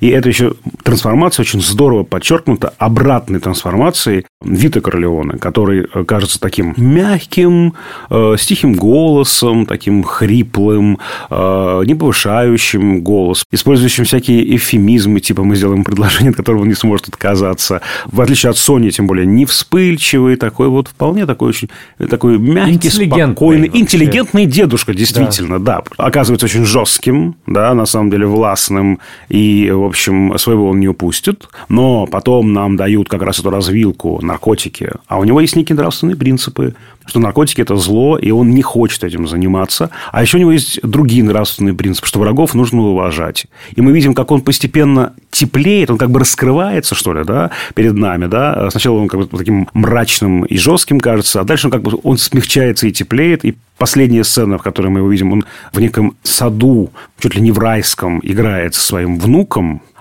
[0.00, 6.74] И это еще трансформация очень здорово подчеркнута обратной трансформацией Вита Корлеоне, который э, кажется таким
[6.76, 7.74] мягким,
[8.10, 10.98] э, с тихим голосом, таким хриплым,
[11.30, 16.74] э, не повышающим голос, использующим всякие эвфемизмы, типа мы сделаем предложение, от которого он не
[16.74, 17.80] сможет отказаться.
[18.06, 21.70] В отличие от Сони, тем более, не вспыльчивый, такой вот вполне такой очень
[22.10, 23.80] такой мягкий, спокойный, вообще.
[23.80, 25.82] интеллигентный дедушка, действительно, да.
[25.96, 26.04] да.
[26.04, 31.48] Оказывается очень жестким, да, на самом деле властным и в общем, своего он не упустит.
[31.68, 34.90] Но потом нам дают как раз эту развилку наркотики.
[35.06, 36.74] А у него есть некие нравственные принципы,
[37.06, 39.90] что наркотики– это зло, и он не хочет этим заниматься.
[40.12, 43.46] А еще у него есть другие нравственные принципы, что врагов нужно уважать.
[43.74, 47.94] И мы видим, как он постепенно теплеет, он как бы раскрывается, что ли, да, перед
[47.94, 48.68] нами, да.
[48.70, 52.18] Сначала он как бы таким мрачным и жестким кажется, а дальше он как бы он
[52.18, 56.90] смягчается и теплеет, и последняя сцена, в которой мы его видим, он в неком саду,
[57.18, 59.55] чуть ли не в райском, играет со своим внуком,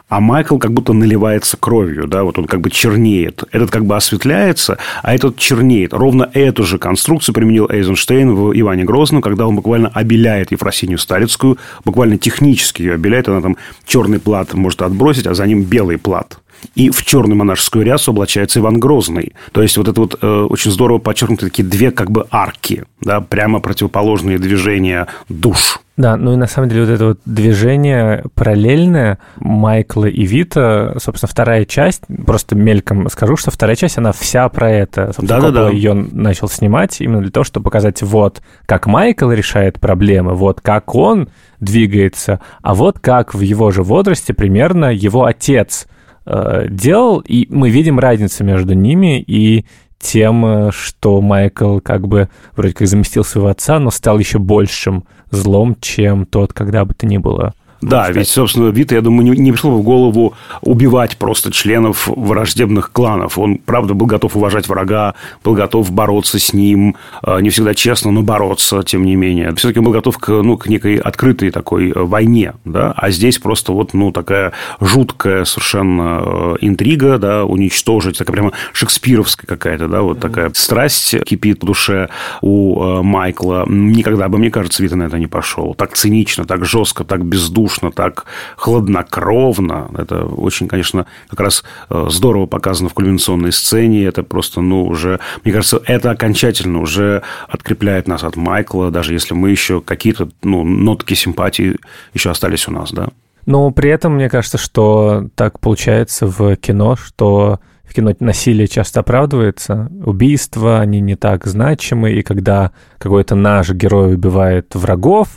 [0.07, 3.43] а Майкл как будто наливается кровью, да, вот он как бы чернеет.
[3.51, 5.93] Этот как бы осветляется, а этот чернеет.
[5.93, 11.57] Ровно эту же конструкцию применил Эйзенштейн в Иване Грозном, когда он буквально обеляет Ефросинью Старицкую,
[11.83, 16.37] буквально технически ее обеляет, она там черный плат может отбросить, а за ним белый плат
[16.75, 19.33] и в черную монашескую рясу облачается Иван Грозный.
[19.51, 23.21] То есть, вот это вот э, очень здорово подчеркнуты такие две как бы арки, да,
[23.21, 25.79] прямо противоположные движения душ.
[25.97, 31.29] Да, ну и на самом деле вот это вот движение параллельное Майкла и Вита, собственно,
[31.29, 35.13] вторая часть, просто мельком скажу, что вторая часть, она вся про это.
[35.19, 35.69] Да, да, да.
[35.69, 40.93] ее начал снимать именно для того, чтобы показать вот как Майкл решает проблемы, вот как
[40.95, 41.29] он
[41.61, 45.87] двигается, а вот как в его же возрасте примерно его отец
[46.25, 49.65] э, делал, и мы видим разницу между ними, и
[49.99, 55.05] тем, э, что Майкл как бы вроде как заместил своего отца, но стал еще большим
[55.31, 57.53] злом, чем тот, когда бы то ни было.
[57.81, 62.07] Да, ведь, собственно, Вита, я думаю, не, не пришло бы в голову убивать просто членов
[62.07, 63.37] враждебных кланов.
[63.37, 66.95] Он, правда, был готов уважать врага, был готов бороться с ним.
[67.21, 69.53] А, не всегда честно, но бороться, тем не менее.
[69.55, 72.53] Все-таки он был готов к, ну, к некой открытой такой э, войне.
[72.63, 72.93] Да?
[72.95, 78.17] А здесь просто вот ну, такая жуткая совершенно э, интрига, да, уничтожить.
[78.17, 82.09] Такая прямо шекспировская какая-то, да, вот такая страсть кипит в душе
[82.41, 83.65] у э, Майкла.
[83.67, 85.75] Никогда бы, мне кажется, Вита на это не пошел.
[85.75, 88.25] Так цинично, так жестко, так бездушно равнодушно, так
[88.57, 89.89] хладнокровно.
[89.97, 94.05] Это очень, конечно, как раз э, здорово показано в кульминационной сцене.
[94.05, 99.33] Это просто, ну, уже, мне кажется, это окончательно уже открепляет нас от Майкла, даже если
[99.33, 101.77] мы еще какие-то, ну, нотки симпатии
[102.13, 103.09] еще остались у нас, да.
[103.45, 109.01] Но при этом, мне кажется, что так получается в кино, что в кино насилие часто
[109.01, 115.27] оправдывается, убийства, они не так значимы, и когда какой-то наш герой убивает врагов,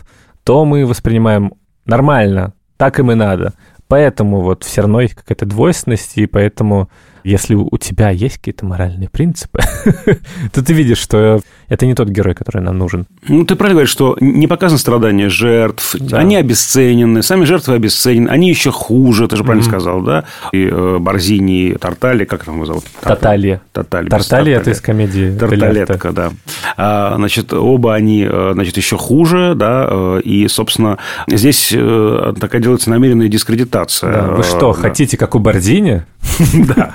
[0.49, 1.53] то мы воспринимаем
[1.89, 3.55] нормально, так им и надо.
[3.89, 6.91] Поэтому вот все равно есть какая-то двойственность, и поэтому
[7.25, 9.61] если у тебя есть какие-то моральные принципы,
[10.53, 13.07] то ты видишь, что это не тот герой, который нам нужен.
[13.27, 16.19] Ну, ты правильно говоришь, что не показано страдания жертв, да.
[16.19, 19.69] они обесценены, сами жертвы обесценены, они еще хуже, ты же правильно mm-hmm.
[19.69, 20.25] сказал, да?
[20.53, 22.85] И э, Борзини, Тартали, как там его зовут?
[23.01, 23.61] Таталья.
[23.73, 24.09] Таталья.
[24.09, 25.37] Тартали– это из комедии.
[25.39, 26.33] Тарталетка, да.
[26.77, 32.63] А, значит, оба они, э, значит, еще хуже, да, э, и, собственно, здесь э, такая
[32.63, 34.13] делается намеренная дискредитация.
[34.13, 34.81] Да, вы что, да.
[34.81, 36.05] хотите, как у Борзини?
[36.55, 36.91] Да.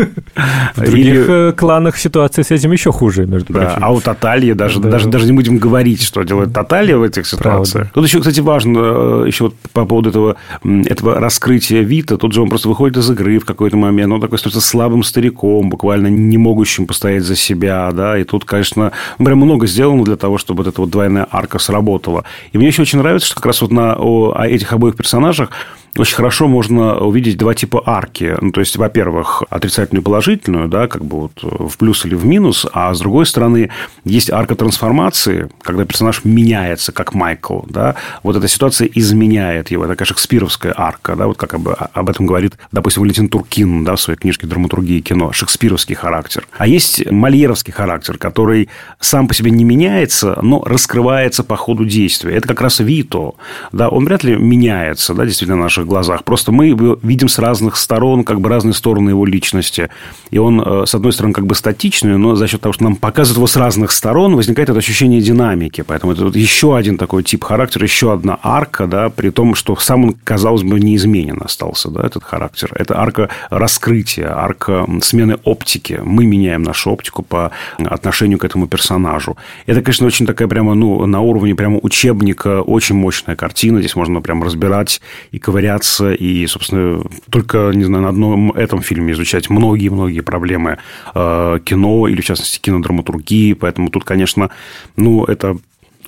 [0.76, 1.52] В других Или...
[1.52, 3.80] кланах ситуация с этим еще хуже, между прочим.
[3.82, 4.89] А у Татальи даже, да.
[4.89, 7.71] даже, даже не будем говорить, что делает Таталья в этих ситуациях.
[7.73, 7.91] Правда.
[7.93, 12.41] Тут еще, кстати, важно, э, еще вот по поводу этого, этого раскрытия Вита, тут же
[12.41, 16.38] он просто выходит из игры в какой-то момент, он такой становится слабым стариком, буквально не
[16.38, 20.67] могущим постоять за себя, да, и тут, конечно, прям много сделано для того, чтобы вот
[20.71, 22.23] эта вот двойная арка сработала.
[22.52, 25.49] И мне еще очень нравится, что как раз вот на о, этих обоих персонажах
[25.97, 28.36] очень хорошо можно увидеть два типа арки.
[28.41, 32.25] Ну, то есть, во-первых, отрицательную и положительную, да, как бы вот в плюс или в
[32.25, 33.69] минус, а с другой стороны,
[34.03, 40.06] есть арка трансформации, когда персонаж меняется, как Майкл, да, вот эта ситуация изменяет его, конечно,
[40.06, 44.17] шекспировская арка, да, вот как об, об этом говорит, допустим, Валентин Туркин, да, в своей
[44.17, 46.47] книжке «Драматургия кино», шекспировский характер.
[46.58, 52.36] А есть мольеровский характер, который сам по себе не меняется, но раскрывается по ходу действия.
[52.36, 53.36] Это как раз Вито,
[53.71, 56.24] да, он вряд ли меняется, да, действительно, наши наших глазах.
[56.24, 59.89] Просто мы его видим с разных сторон, как бы разные стороны его личности.
[60.32, 62.96] И он, э, с одной стороны, как бы статичный, но за счет того, что нам
[62.96, 65.82] показывают его с разных сторон, возникает это ощущение динамики.
[65.82, 69.76] Поэтому это вот еще один такой тип характера, еще одна арка, да, при том, что
[69.76, 72.72] сам он, казалось бы, неизменен остался, да, этот характер.
[72.76, 76.00] Это арка раскрытия, арка смены оптики.
[76.04, 79.38] Мы меняем нашу оптику по отношению к этому персонажу.
[79.67, 83.80] Это, конечно, очень такая прямо, ну, на уровне прямо учебника, очень мощная картина.
[83.80, 88.82] Здесь можно прямо разбирать и ковырять углубляться и, собственно, только, не знаю, на одном этом
[88.82, 90.78] фильме изучать многие-многие проблемы
[91.13, 93.54] э, кино или, в частности, кинодраматургии.
[93.54, 94.50] Поэтому тут, конечно,
[94.96, 95.58] ну, это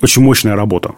[0.02, 0.92] очень мощная работа.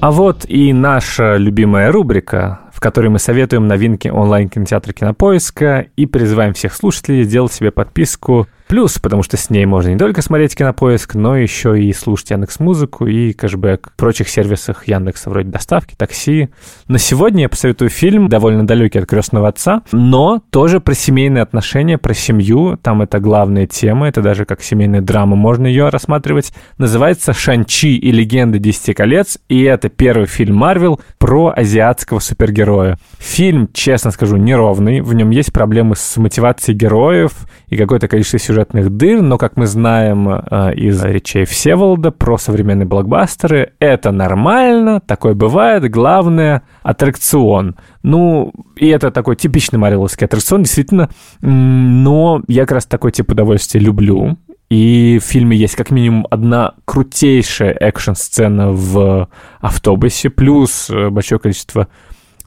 [0.00, 6.52] А вот и наша любимая рубрика, в которой мы советуем новинки онлайн-кинотеатра Кинопоиска и призываем
[6.52, 11.14] всех слушателей сделать себе подписку Плюс, потому что с ней можно не только смотреть кинопоиск,
[11.14, 16.48] но еще и слушать Яндекс Музыку и кэшбэк в прочих сервисах Яндекса, вроде доставки, такси.
[16.88, 21.96] На сегодня я посоветую фильм, довольно далекий от крестного отца, но тоже про семейные отношения,
[21.96, 22.76] про семью.
[22.82, 26.52] Там это главная тема, это даже как семейная драма можно ее рассматривать.
[26.76, 32.98] Называется «Шанчи и легенды Десяти колец», и это первый фильм Марвел про азиатского супергероя.
[33.18, 37.32] Фильм, честно скажу, неровный, в нем есть проблемы с мотивацией героев
[37.68, 42.38] и какое-то количество сюжетов сюжетных дыр, но, как мы знаем э, из речей Всеволода про
[42.38, 47.76] современные блокбастеры, это нормально, такое бывает, главное— аттракцион.
[48.02, 51.10] Ну, и это такой типичный мариловский аттракцион, действительно,
[51.42, 54.38] но я как раз такой тип удовольствия люблю,
[54.70, 59.28] и в фильме есть как минимум одна крутейшая экшн-сцена в
[59.60, 61.88] автобусе, плюс э, большое количество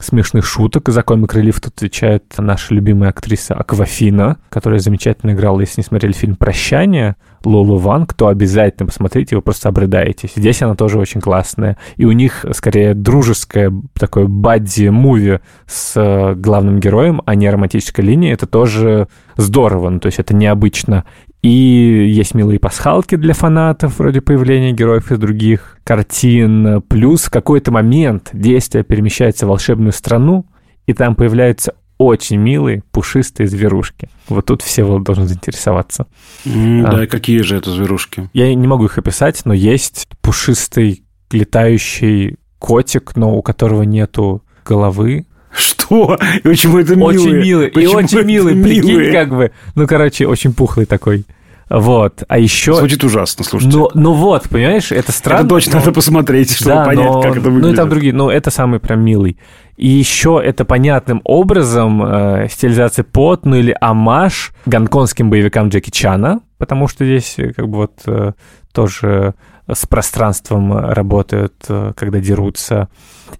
[0.00, 0.88] смешных шуток.
[0.88, 6.12] За комик релиф тут отвечает наша любимая актриса Аквафина, которая замечательно играла, если не смотрели
[6.12, 10.32] фильм «Прощание», Лолу Ван, то обязательно посмотрите, вы просто обрыдаетесь.
[10.36, 11.78] Здесь она тоже очень классная.
[11.96, 18.34] И у них скорее дружеское такое бадди-муви с э, главным героем, а не романтическая линия.
[18.34, 21.04] Это тоже здорово, ну, то есть это необычно.
[21.42, 26.82] И есть милые пасхалки для фанатов, вроде появления героев из других картин.
[26.82, 30.46] Плюс в какой-то момент действие перемещается в волшебную страну,
[30.86, 34.08] и там появляются очень милые, пушистые зверушки.
[34.28, 36.06] Вот тут все должны заинтересоваться.
[36.46, 38.30] Mm, а, да, какие же это зверушки?
[38.32, 45.26] Я не могу их описать, но есть пушистый летающий котик, но у которого нету головы,
[45.52, 46.18] что?
[46.36, 47.16] И почему это милый?
[47.16, 47.68] Очень милый.
[47.68, 48.54] Почему и очень милый.
[48.54, 48.82] Милые?
[48.82, 49.50] Прикинь, как бы.
[49.74, 51.24] Ну, короче, очень пухлый такой.
[51.70, 52.74] Вот, а еще...
[52.74, 53.76] Звучит ужасно, слушайте.
[53.76, 55.40] Ну, ну вот, понимаешь, это странно.
[55.42, 55.78] Это точно но...
[55.78, 57.22] надо посмотреть, чтобы да, понять, но...
[57.22, 57.62] как это выглядит.
[57.62, 59.38] Ну и там другие, ну это самый прям милый.
[59.76, 66.40] И еще это понятным образом э, стилизация под, ну или амаш гонконгским боевикам Джеки Чана,
[66.58, 68.32] потому что здесь э, как бы вот э,
[68.72, 69.34] тоже
[69.72, 72.88] с пространством работают, э, когда дерутся.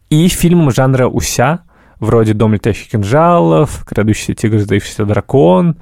[0.08, 1.64] И фильм жанра «Уся»,
[2.00, 5.76] вроде «Дом летающих кинжалов», «Крадущийся тигр, сдающийся дракон».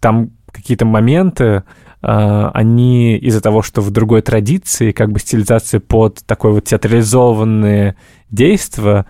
[0.00, 1.44] Там какие-то моменты,
[2.02, 7.96] э, они из-за того, что в другой традиции, как бы стилизация под такое вот театрализованные
[8.30, 9.06] действия,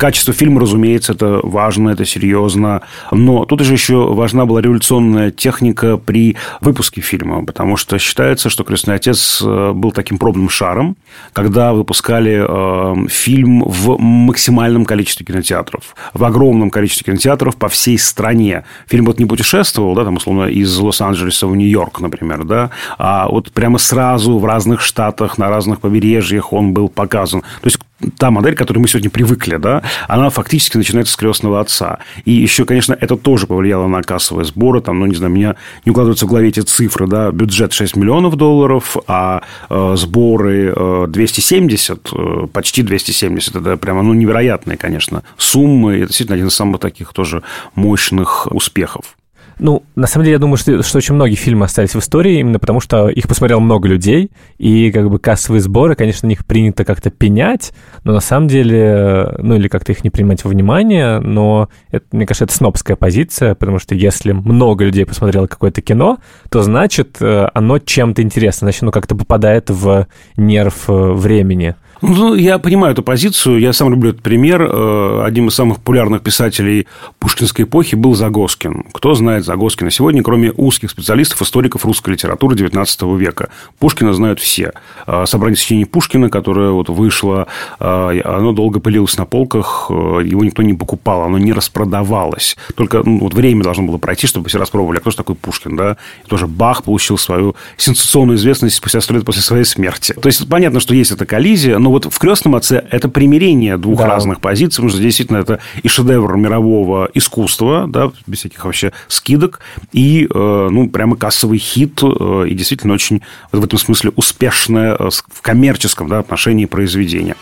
[0.00, 2.80] Качество фильма, разумеется, это важно, это серьезно.
[3.10, 8.64] Но тут же еще важна была революционная техника при выпуске фильма, потому что считается, что
[8.64, 10.96] «Крестный отец» э, был таким пробным шаром,
[11.34, 18.64] когда выпускали э, фильм в максимальном количестве кинотеатров, в огромном количестве кинотеатров по всей стране.
[18.86, 23.52] Фильм вот не путешествовал, да, там, условно, из Лос-Анджелеса в Нью-Йорк, например, да, а вот
[23.52, 27.42] прямо сразу в разных штатах, на разных побережьях он был показан.
[27.42, 27.78] То есть,
[28.18, 31.98] та модель, к которой мы сегодня привыкли, да, она фактически начинается с крестного отца.
[32.24, 34.80] И еще, конечно, это тоже повлияло на кассовые сборы.
[34.80, 38.36] Там, ну, не знаю, меня не укладываются в голове эти цифры, да, бюджет 6 миллионов
[38.36, 43.56] долларов, а э, сборы э, 270, э, почти 270.
[43.56, 45.96] Это прямо, ну, невероятные, конечно, суммы.
[45.96, 47.42] Это действительно один из самых таких тоже
[47.74, 49.16] мощных успехов.
[49.60, 52.58] Ну, на самом деле, я думаю, что, что очень многие фильмы остались в истории именно
[52.58, 56.86] потому, что их посмотрело много людей, и как бы кассовые сборы, конечно, на них принято
[56.86, 61.68] как-то пенять, но на самом деле, ну или как-то их не принимать во внимание, но
[61.90, 66.62] это, мне кажется, это снобская позиция, потому что если много людей посмотрело какое-то кино, то
[66.62, 70.06] значит э, оно чем-то интересно, значит оно как-то попадает в
[70.38, 71.74] нерв э, времени.
[72.02, 73.60] Ну, я понимаю эту позицию.
[73.60, 74.62] Я сам люблю этот пример.
[74.62, 76.86] Э, одним из самых популярных писателей
[77.18, 78.84] пушкинской эпохи был Загоскин.
[78.92, 83.50] Кто знает Загоскина сегодня, кроме узких специалистов, историков русской литературы XIX века?
[83.78, 84.72] Пушкина знают все.
[85.06, 87.46] Э, собрание сочинений Пушкина, которое вот вышло,
[87.78, 92.56] э, оно долго пылилось на полках, его никто не покупал, оно не распродавалось.
[92.76, 95.76] Только ну, вот время должно было пройти, чтобы все распробовали, а кто же такой Пушкин,
[95.76, 95.96] да?
[96.24, 100.14] И тоже Бах получил свою сенсационную известность спустя сто лет после своей смерти.
[100.14, 103.98] То есть, понятно, что есть эта коллизия, но вот в «Крестном отце» это примирение двух
[103.98, 104.06] да.
[104.06, 109.60] разных позиций, потому что действительно это и шедевр мирового искусства, да, без всяких вообще скидок,
[109.92, 113.22] и, э, ну, прямо кассовый хит, э, и действительно очень
[113.52, 117.36] в этом смысле успешное э, в коммерческом да, отношении произведение.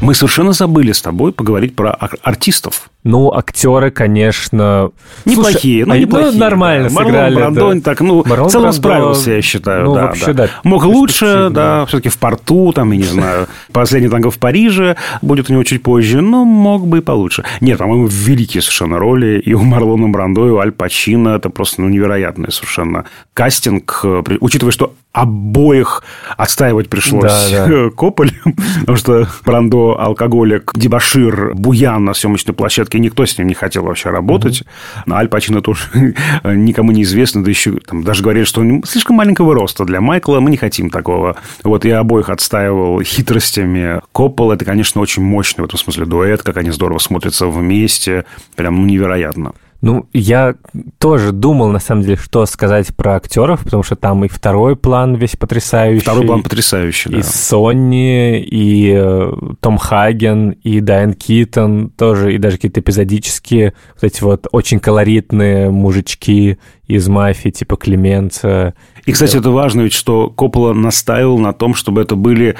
[0.00, 2.90] Мы совершенно забыли с тобой поговорить про артистов.
[3.04, 4.90] Ну, актеры, конечно...
[5.26, 6.32] Неплохие, Слушай, ну, неплохие.
[6.32, 6.94] Ну, нормально да.
[6.94, 7.34] сыграли.
[7.34, 7.80] Марлон Брандо, да.
[7.80, 9.84] так, ну, Марлон в целом Брандо, справился, я считаю.
[9.84, 10.46] Ну, да, вообще, да.
[10.46, 10.50] да.
[10.64, 11.86] Мог лучше, да, да.
[11.86, 15.82] все-таки в порту, там, я не знаю, последний танго в Париже будет у него чуть
[15.82, 17.44] позже, но мог бы и получше.
[17.60, 21.30] Нет, по-моему, великие совершенно роли и у Марлона Брандо, и у Аль Пачино.
[21.30, 26.02] Это просто ну, невероятный совершенно кастинг, э, учитывая, что обоих
[26.36, 27.90] отстаивать пришлось да, да.
[27.96, 33.84] Кополем, потому что Брандо алкоголик, дебашир, буян на съемочной площадке, никто с ним не хотел
[33.84, 34.62] вообще работать.
[35.06, 35.14] Угу.
[35.14, 35.82] Аль Пачино тоже
[36.44, 40.40] никому не известно, да еще там, даже говорили, что он слишком маленького роста для Майкла,
[40.40, 41.36] мы не хотим такого.
[41.62, 44.00] Вот я обоих отстаивал хитростями.
[44.12, 48.24] Коппол– это, конечно, очень мощный в этом смысле дуэт, как они здорово смотрятся вместе,
[48.56, 49.52] прям ну, невероятно.
[49.84, 50.54] Ну, я
[50.98, 55.14] тоже думал, на самом деле, что сказать про актеров, потому что там и второй план
[55.14, 56.00] весь потрясающий.
[56.00, 57.18] Второй план потрясающий, да.
[57.18, 64.04] И Сонни, и э, Том Хаген, и Дайан Китон тоже, и даже какие-то эпизодические, вот
[64.04, 66.56] эти вот очень колоритные мужички
[66.86, 68.72] из мафии, типа Клеменца.
[69.04, 72.56] И, кстати, это важно ведь, что Коппола настаивал на том, чтобы это были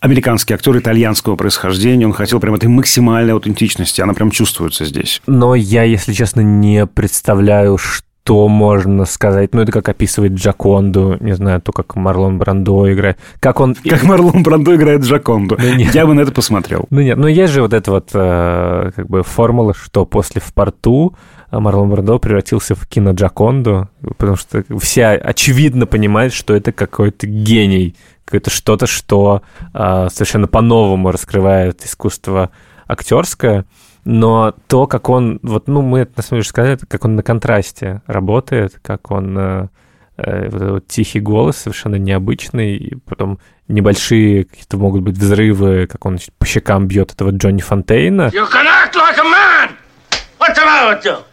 [0.00, 2.06] американский актер итальянского происхождения.
[2.06, 4.00] Он хотел прям этой максимальной аутентичности.
[4.00, 5.20] Она прям чувствуется здесь.
[5.26, 9.54] Но я, если честно, не представляю, что можно сказать.
[9.54, 13.18] Ну, это как описывает Джаконду, не знаю, то, как Марлон Брандо играет.
[13.40, 13.74] Как он...
[13.74, 15.56] Как Марлон Брандо играет Джаконду.
[15.58, 15.94] Ну, нет.
[15.94, 16.86] Я бы на это посмотрел.
[16.90, 20.52] Ну, нет, ну, есть же вот эта вот э, как бы формула, что после «В
[20.52, 21.16] порту»
[21.50, 23.88] Марлон Брандо превратился в кино Джаконду,
[24.18, 27.96] потому что все очевидно понимают, что это какой-то гений
[28.32, 29.42] это что-то, что
[29.74, 32.50] э, совершенно по-новому раскрывает искусство
[32.86, 33.64] актерское,
[34.04, 37.22] но то, как он, вот, ну, мы это на самом деле сказали, как он на
[37.22, 39.68] контрасте работает, как он э,
[40.16, 46.06] э, вот этот тихий голос совершенно необычный, и потом небольшие какие-то могут быть взрывы, как
[46.06, 48.30] он по щекам бьет этого Джонни Фонтейна.
[48.32, 49.70] You can act like a man!
[50.38, 51.27] What's the with you?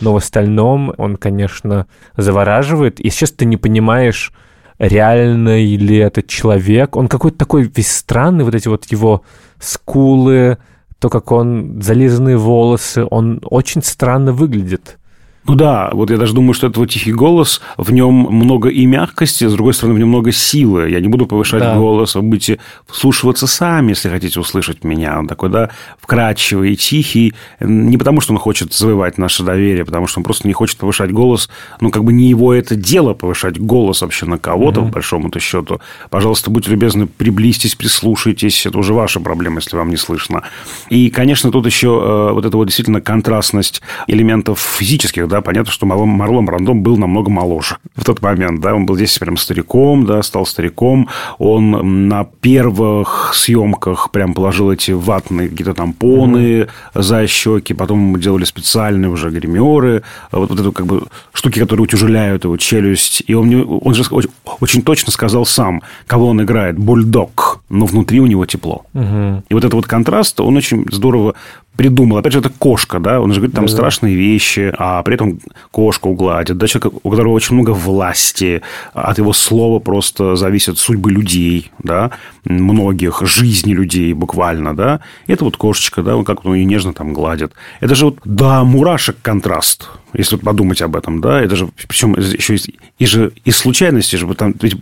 [0.00, 1.86] Но в остальном он, конечно,
[2.16, 3.00] завораживает.
[3.00, 4.32] И сейчас ты не понимаешь,
[4.78, 6.96] реально ли этот человек.
[6.96, 9.22] Он какой-то такой весь странный, вот эти вот его
[9.58, 10.58] скулы,
[10.98, 14.98] то, как он, зализанные волосы, он очень странно выглядит.
[15.46, 18.84] Ну да, вот я даже думаю, что это вот тихий голос, в нем много и
[18.84, 20.90] мягкости, с другой стороны, в нем много силы.
[20.90, 21.76] Я не буду повышать да.
[21.76, 25.18] голос, вы будете вслушиваться сами, если хотите услышать меня.
[25.18, 25.70] Он такой, да,
[26.00, 27.34] вкрадчивый и тихий.
[27.60, 31.12] Не потому, что он хочет завоевать наше доверие, потому что он просто не хочет повышать
[31.12, 31.48] голос.
[31.80, 34.88] Ну, как бы не его это дело повышать голос вообще на кого-то, угу.
[34.88, 35.80] по большому-то счету.
[36.10, 38.66] Пожалуйста, будьте любезны, приблизьтесь, прислушайтесь.
[38.66, 40.42] Это уже ваша проблема, если вам не слышно.
[40.90, 45.70] И, конечно, тут еще э, вот эта вот действительно контрастность элементов физических, да, да, понятно,
[45.70, 50.06] что Марлон Брандон был намного моложе в тот момент, да, он был здесь прям стариком,
[50.06, 51.08] да, стал стариком,
[51.38, 56.68] он на первых съемках прям положил эти ватные какие-то тампоны mm-hmm.
[56.94, 61.02] за щеки, потом мы делали специальные уже гримеры, вот, вот это как бы
[61.34, 64.30] штуки, которые утяжеляют его челюсть, и он, он же очень,
[64.60, 68.86] очень точно сказал сам, кого он играет, бульдог, но внутри у него тепло.
[68.94, 69.42] Mm-hmm.
[69.50, 71.34] И вот этот вот контраст, он очень здорово
[71.76, 72.18] придумал.
[72.18, 75.40] Опять же, это кошка, да, он же говорит там да, страшные вещи, а при этом
[75.70, 78.62] кошку гладит, да, человек, у которого очень много власти,
[78.92, 82.10] от его слова просто зависят судьбы людей, да,
[82.44, 85.00] многих, жизни людей буквально, да.
[85.26, 87.52] Это вот кошечка, да, он как он ее нежно там гладит.
[87.80, 89.88] Это же вот, да, мурашек контраст.
[90.16, 92.66] Если подумать об этом, да, это же, причем еще из,
[92.98, 94.76] и же, из случайности же, там ведь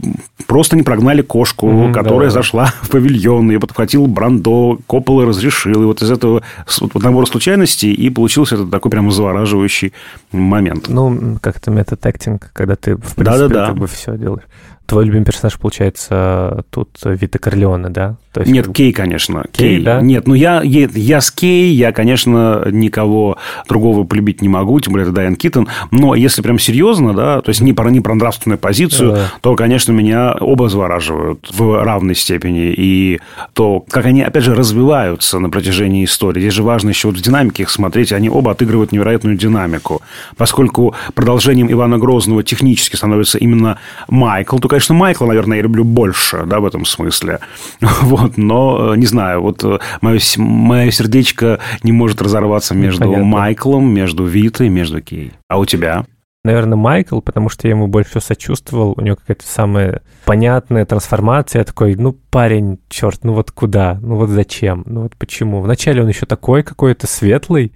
[0.47, 5.83] просто не прогнали кошку, mm-hmm, которая да, зашла в павильон, ее подхватил Брандо, Коппола разрешил,
[5.83, 6.43] и вот из этого
[6.81, 9.93] вот набора случайностей и получился этот такой прямо завораживающий
[10.33, 10.89] момент.
[10.89, 13.67] Ну, как-то метод-актинг, когда ты, в принципе, Да-да-да.
[13.67, 14.45] как бы все делаешь.
[14.87, 18.17] Твой любимый персонаж, получается, тут Вита Корлеоне, да?
[18.35, 19.45] То есть, Нет, Кей, конечно.
[19.53, 20.01] Кей, Кей да?
[20.01, 24.93] Нет, ну я, я, я с Кей, я, конечно, никого другого полюбить не могу, тем
[24.93, 25.69] более это Дайан Киттон.
[25.93, 29.33] Но если прям серьезно, да, то есть не про, не про нравственную позицию, да.
[29.41, 32.75] то, конечно, меня оба завораживают в равной степени.
[32.77, 33.21] И
[33.53, 36.41] то, как они, опять же, развиваются на протяжении истории.
[36.41, 38.13] Здесь же важно еще вот в динамике их смотреть.
[38.13, 40.03] Они оба отыгрывают невероятную динамику.
[40.37, 43.79] Поскольку продолжением Ивана Грозного технически становится именно
[44.09, 47.39] Майкл, только конечно, Майкла, наверное, я люблю больше, да, в этом смысле.
[48.03, 49.63] Вот, но, э, не знаю, вот
[50.01, 53.25] мое, э, мое сердечко не может разорваться между Понятно.
[53.25, 55.33] Майклом, между Витой, между Кей.
[55.49, 56.07] А у тебя?
[56.45, 58.95] Наверное, Майкл, потому что я ему больше всего сочувствовал.
[58.97, 61.61] У него какая-то самая понятная трансформация.
[61.61, 63.99] Я такой, ну, парень, черт, ну вот куда?
[64.03, 64.83] Ну вот зачем?
[64.87, 65.61] Ну вот почему?
[65.61, 67.73] Вначале он еще такой какой-то светлый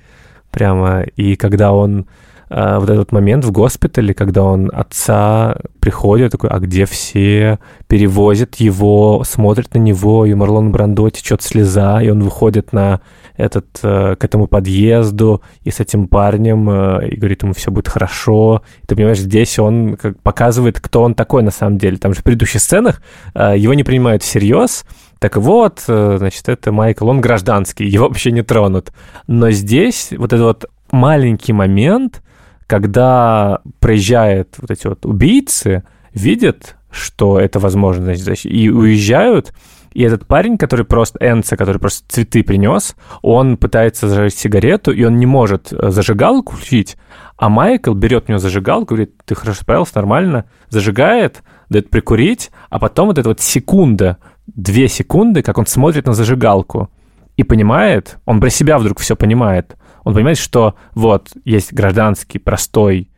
[0.50, 1.02] прямо.
[1.16, 2.06] И когда он
[2.50, 7.58] э, вот этот момент в госпитале, когда он отца приходит, такой, а где все?
[7.86, 13.00] Перевозят его, смотрят на него, и Марлон Брандо течет слеза, и он выходит на
[13.36, 17.88] этот, э, к этому подъезду и с этим парнем, э, и говорит ему, все будет
[17.88, 18.62] хорошо.
[18.82, 21.96] И ты понимаешь, здесь он как показывает, кто он такой на самом деле.
[21.98, 23.00] Там же в предыдущих сценах
[23.34, 24.84] э, его не принимают всерьез,
[25.20, 28.92] так вот, значит, это Майкл, он гражданский, его вообще не тронут.
[29.26, 32.22] Но здесь вот этот вот маленький момент,
[32.68, 39.54] когда проезжают вот эти вот убийцы, видят, что это возможно, значит, и уезжают,
[39.94, 45.02] и этот парень, который просто, Энца, который просто цветы принес, он пытается зажечь сигарету, и
[45.02, 46.98] он не может э, зажигалку включить,
[47.38, 52.78] а Майкл берет у него зажигалку, говорит, ты хорошо справился, нормально, зажигает, дает прикурить, а
[52.78, 56.90] потом вот эта вот секунда, две секунды, как он смотрит на зажигалку,
[57.38, 59.74] и понимает, он про себя вдруг все понимает,
[60.08, 63.10] он понимает, что вот есть гражданский простой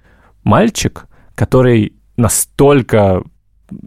[0.43, 3.23] мальчик, который настолько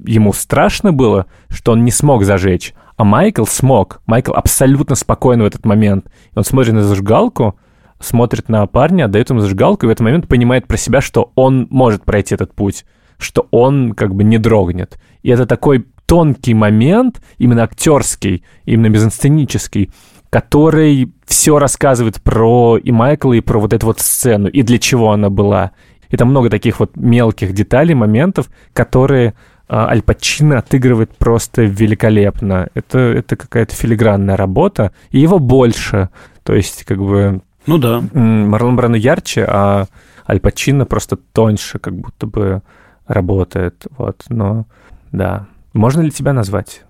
[0.05, 2.73] ему страшно было, что он не смог зажечь.
[2.95, 4.01] А Майкл смог.
[4.05, 6.05] Майкл абсолютно спокоен в этот момент.
[6.33, 7.59] Он смотрит на зажигалку,
[7.99, 11.67] смотрит на парня, отдает ему зажигалку, и в этот момент понимает про себя, что он
[11.71, 12.85] может пройти этот путь,
[13.17, 14.97] что он как бы не дрогнет.
[15.23, 19.91] И это такой тонкий момент, именно актерский, именно безинсценический,
[20.33, 25.11] который все рассказывает про и Майкла, и про вот эту вот сцену, и для чего
[25.11, 25.73] она была.
[26.09, 29.35] И там много таких вот мелких деталей, моментов, которые
[29.67, 32.67] а, Аль Пачино отыгрывает просто великолепно.
[32.73, 36.09] Это, это какая-то филигранная работа, и его больше.
[36.41, 37.43] То есть, как бы...
[37.67, 38.01] Ну да.
[38.13, 39.85] Марлон Брандо ярче, а
[40.27, 42.63] Аль Пачино просто тоньше как будто бы
[43.05, 43.85] работает.
[43.99, 44.65] Вот, но
[45.11, 45.45] да.
[45.73, 46.81] Можно ли тебя назвать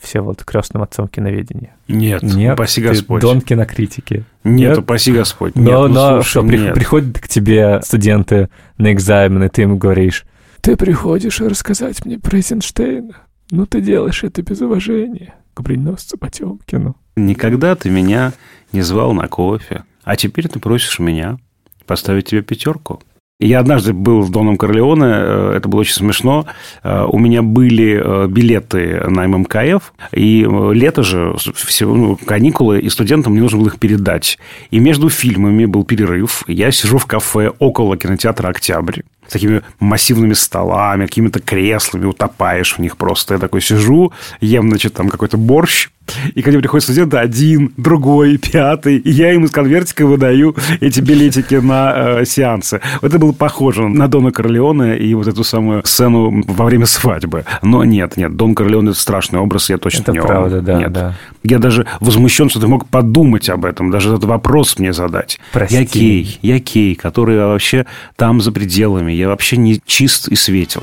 [0.00, 1.74] все вот крестным отцом киноведения.
[1.88, 3.22] Нет, нет упаси Господь.
[3.22, 4.24] Дон кинокритики.
[4.44, 5.56] Нет, нет, упаси Господь.
[5.56, 6.74] Нет, но, ну, но слушай, что, нет.
[6.74, 10.24] приходят к тебе студенты на экзамены, ты им говоришь,
[10.60, 13.16] ты приходишь рассказать мне про Эйзенштейна,
[13.50, 16.96] но ты делаешь это без уважения к броненосцу Потемкину.
[17.16, 18.32] Никогда ты меня
[18.72, 21.38] не звал на кофе, а теперь ты просишь меня
[21.86, 23.00] поставить тебе пятерку.
[23.40, 26.46] Я однажды был с Доном Корлеоне, э, это было очень смешно.
[26.82, 32.88] Э, у меня были э, билеты на ММКФ, и лето же, все, ну, каникулы, и
[32.88, 34.38] студентам мне нужно было их передать.
[34.72, 36.42] И между фильмами был перерыв.
[36.48, 42.78] Я сижу в кафе около кинотеатра «Октябрь» с такими массивными столами, какими-то креслами, утопаешь в
[42.78, 43.34] них просто.
[43.34, 45.88] Я такой сижу, ем, значит, там какой-то борщ,
[46.34, 51.00] и ко мне приходят студенты один, другой, пятый, и я им из конвертика выдаю эти
[51.00, 52.80] билетики на э, сеансы.
[53.02, 57.44] Это было похоже на Дона Корлеоне и вот эту самую сцену во время свадьбы.
[57.62, 60.92] Но нет, нет, Дон Корлеоне– это страшный образ, я точно это не правда, да, нет.
[60.92, 61.14] да.
[61.42, 65.38] Я даже возмущен, что ты мог подумать об этом, даже этот вопрос мне задать.
[65.52, 65.76] Прости.
[65.76, 70.82] Я Кей, я Кей, который вообще там за пределами я вообще не чист и светел.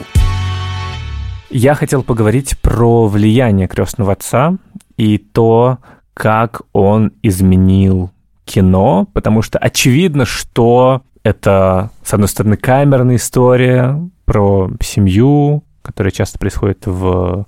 [1.50, 4.58] Я хотел поговорить про влияние крестного отца
[4.98, 5.78] и то,
[6.14, 8.12] как он изменил
[8.46, 16.38] кино, потому что очевидно, что это, с одной стороны, камерная история про семью, которая часто
[16.38, 17.46] происходит в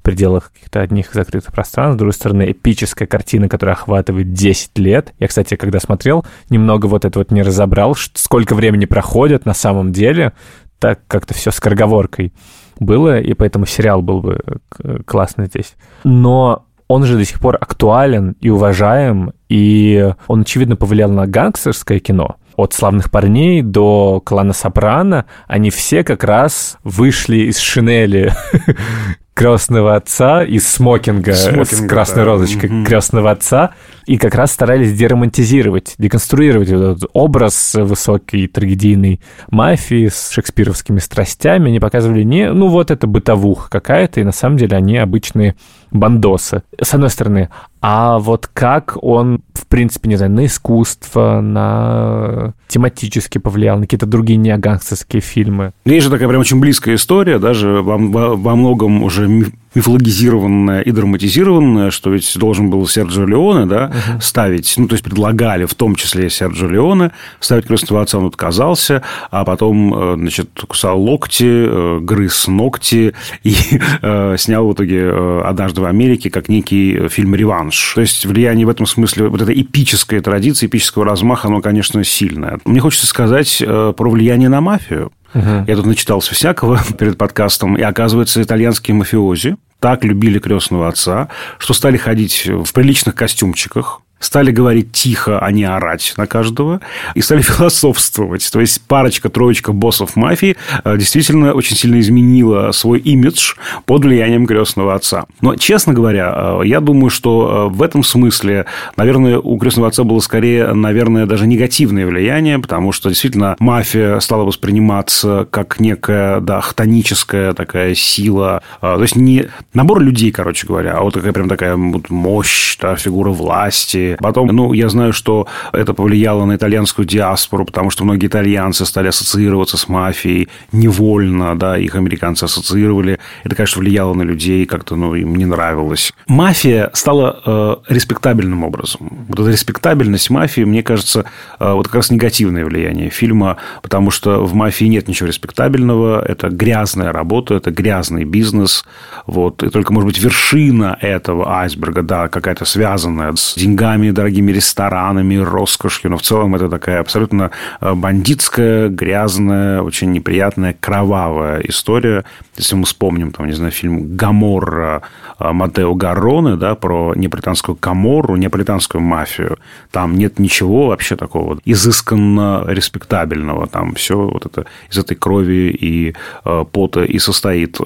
[0.00, 1.96] пределах каких-то одних закрытых пространств.
[1.96, 5.14] С другой стороны, эпическая картина, которая охватывает 10 лет.
[5.18, 9.92] Я, кстати, когда смотрел, немного вот это вот не разобрал, сколько времени проходит на самом
[9.92, 10.32] деле,
[10.78, 12.32] так как-то все с корговоркой
[12.80, 14.40] было, и поэтому сериал был бы
[14.78, 15.74] э, классный здесь.
[16.04, 22.00] Но он же до сих пор актуален и уважаем, и он, очевидно, повлиял на гангстерское
[22.00, 22.36] кино.
[22.56, 28.32] от «Славных парней» до «Клана Сопрано», они все как раз вышли из шинели
[29.38, 32.24] крестного отца, из смокинга, смокинга с красной да.
[32.24, 32.84] розочкой mm-hmm.
[32.84, 33.70] крестного отца,
[34.04, 41.68] и как раз старались деромантизировать, деконструировать этот образ высокой трагедийной мафии с шекспировскими страстями.
[41.68, 45.54] Они показывали не, ну вот это бытовуха какая-то, и на самом деле они обычные
[45.90, 47.48] бандосы, с одной стороны.
[47.80, 54.06] А вот как он, в принципе, не знаю, на искусство, на тематически повлиял, на какие-то
[54.06, 55.72] другие неогангстерские фильмы.
[55.84, 59.27] Есть же такая прям очень близкая история, даже во, во, во многом уже
[59.74, 64.20] мифологизированная и драматизированная, что ведь должен был Серджио Леоне, да, угу.
[64.20, 69.02] ставить, ну, то есть предлагали в том числе Серджио Леоне ставить крестного отца, он отказался,
[69.30, 73.14] а потом, э, значит, кусал локти, э, грыз ногти
[73.44, 73.54] и
[74.02, 75.12] э, снял в итоге
[75.44, 77.92] «Однажды в Америке» как некий фильм «Реванш».
[77.94, 82.58] То есть влияние в этом смысле, вот эта эпическая традиция, эпического размаха, оно, конечно, сильное.
[82.64, 85.12] Мне хочется сказать про влияние на мафию.
[85.34, 85.64] Угу.
[85.66, 91.74] Я тут начитался всякого перед подкастом, и оказывается, итальянские мафиози так любили крестного отца, что
[91.74, 96.80] стали ходить в приличных костюмчиках, стали говорить тихо, а не орать на каждого,
[97.14, 98.48] и стали философствовать.
[98.52, 103.54] То есть парочка, троечка боссов мафии э, действительно очень сильно изменила свой имидж
[103.86, 105.26] под влиянием крестного отца.
[105.40, 108.66] Но, честно говоря, э, я думаю, что э, в этом смысле,
[108.96, 114.44] наверное, у крестного отца было скорее, наверное, даже негативное влияние, потому что действительно мафия стала
[114.44, 118.62] восприниматься как некая, да, хтоническая такая сила.
[118.80, 123.30] То есть не набор людей, короче говоря, а вот такая прям такая мощь, да, фигура
[123.30, 128.86] власти, Потом, ну, я знаю, что это повлияло на итальянскую диаспору, потому что многие итальянцы
[128.86, 133.18] стали ассоциироваться с мафией невольно, да, их американцы ассоциировали.
[133.44, 136.12] Это, конечно, влияло на людей, как-то, ну, им не нравилось.
[136.26, 139.26] Мафия стала э, респектабельным образом.
[139.28, 141.24] Вот эта респектабельность мафии, мне кажется,
[141.58, 146.48] э, вот как раз негативное влияние фильма, потому что в мафии нет ничего респектабельного, это
[146.48, 148.84] грязная работа, это грязный бизнес,
[149.26, 154.52] вот, и только, может быть, вершина этого айсберга, да, какая-то связанная с деньгами, номерами, дорогими
[154.52, 162.24] ресторанами, роскошью, но в целом это такая абсолютно э, бандитская, грязная, очень неприятная, кровавая история.
[162.58, 165.02] Если мы вспомним, там, не знаю, фильм «Гаморра»
[165.38, 169.58] э, Матео Гарроне, да, про неаполитанскую Каморру, неаполитанскую мафию,
[169.90, 173.66] там нет ничего вообще такого изысканно респектабельного.
[173.66, 177.78] Там все вот это из этой крови и э, пота и состоит,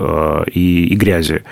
[0.52, 1.42] и, и грязи.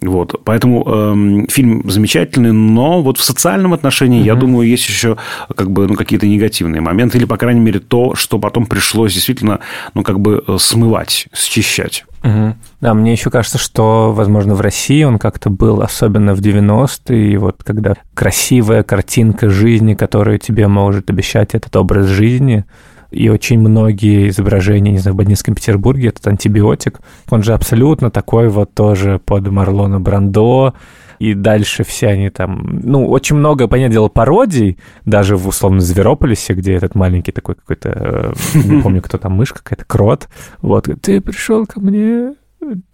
[0.00, 4.26] Вот, поэтому э, фильм замечательный, но вот в социальном отношении, mm-hmm.
[4.26, 5.16] я думаю, есть еще
[5.54, 9.60] как бы ну, какие-то негативные моменты, или, по крайней мере, то, что потом пришлось действительно,
[9.94, 12.04] ну, как бы э, смывать, счищать.
[12.22, 12.56] Угу.
[12.80, 17.36] Да, мне еще кажется, что, возможно, в России он как-то был, особенно в 90-е, и
[17.36, 22.64] вот когда красивая картинка жизни, которую тебе может обещать этот образ жизни,
[23.10, 27.00] и очень многие изображения, не знаю, в Бандитском Петербурге, этот антибиотик,
[27.30, 30.74] он же абсолютно такой вот тоже под Марлона Брандо,
[31.18, 32.80] и дальше все они там...
[32.84, 37.88] Ну, очень много, понятное дело, пародий, даже в условно Зверополисе, где этот маленький такой какой-то,
[37.88, 40.28] э, не помню, кто там, мышка какая-то, крот.
[40.62, 42.34] Вот, ты пришел ко мне,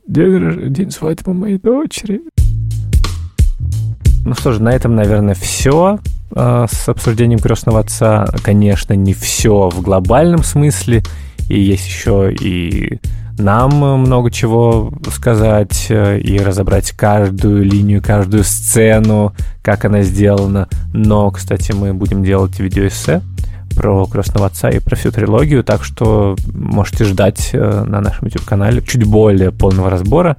[0.07, 2.23] день, день свадьбы моей дочери.
[4.25, 5.99] Ну что же, на этом, наверное, все.
[6.35, 11.03] А, с обсуждением крестного отца, конечно, не все в глобальном смысле,
[11.49, 12.99] и есть еще и
[13.39, 20.69] нам много чего сказать э, и разобрать каждую линию, каждую сцену, как она сделана.
[20.93, 23.23] Но, кстати, мы будем делать видеоэссе
[23.75, 28.83] про крестного отца и про всю трилогию, так что можете ждать э, на нашем YouTube-канале
[28.83, 30.37] чуть более полного разбора.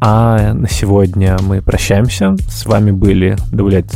[0.00, 2.36] А на сегодня мы прощаемся.
[2.48, 3.86] С вами были Даулет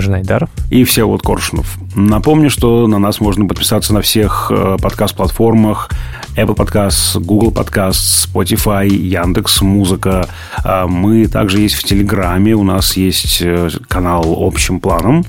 [0.00, 0.50] Жанайдаров.
[0.70, 1.78] И все вот Коршунов.
[1.94, 5.90] Напомню, что на нас можно подписаться на всех э, подкаст-платформах
[6.36, 10.28] Apple Podcast, Google Podcast, Spotify, Яндекс Музыка.
[10.62, 12.54] А мы также есть в Телеграме.
[12.54, 15.24] У нас есть э, канал общим планом.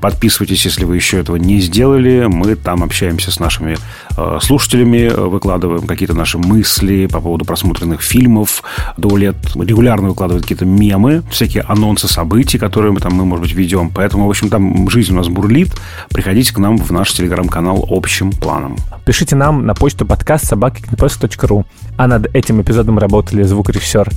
[0.00, 2.26] Подписывайтесь, если вы еще этого не сделали.
[2.28, 3.76] Мы там общаемся с нашими
[4.16, 8.62] э, слушателями, выкладываем какие-то наши мысли по поводу просмотренных фильмов.
[8.96, 13.54] До лет регулярно выкладывают какие-то мемы, всякие анонсы событий, которые мы там, мы, может быть,
[13.54, 13.90] ведем.
[13.90, 15.70] Поэтому, в общем, там жизнь у нас бурлит.
[16.10, 18.76] Приходите к нам в наш телеграм-канал общим планом.
[19.04, 21.64] Пишите нам на почту подкаст собакикнепоиск.ру.
[21.96, 24.10] А над этим эпизодом работали звукорежиссер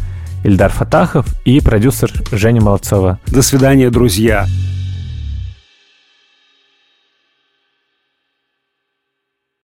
[0.43, 3.19] Ильдар Фатахов и продюсер Женя Молодцова.
[3.27, 4.47] До свидания, друзья.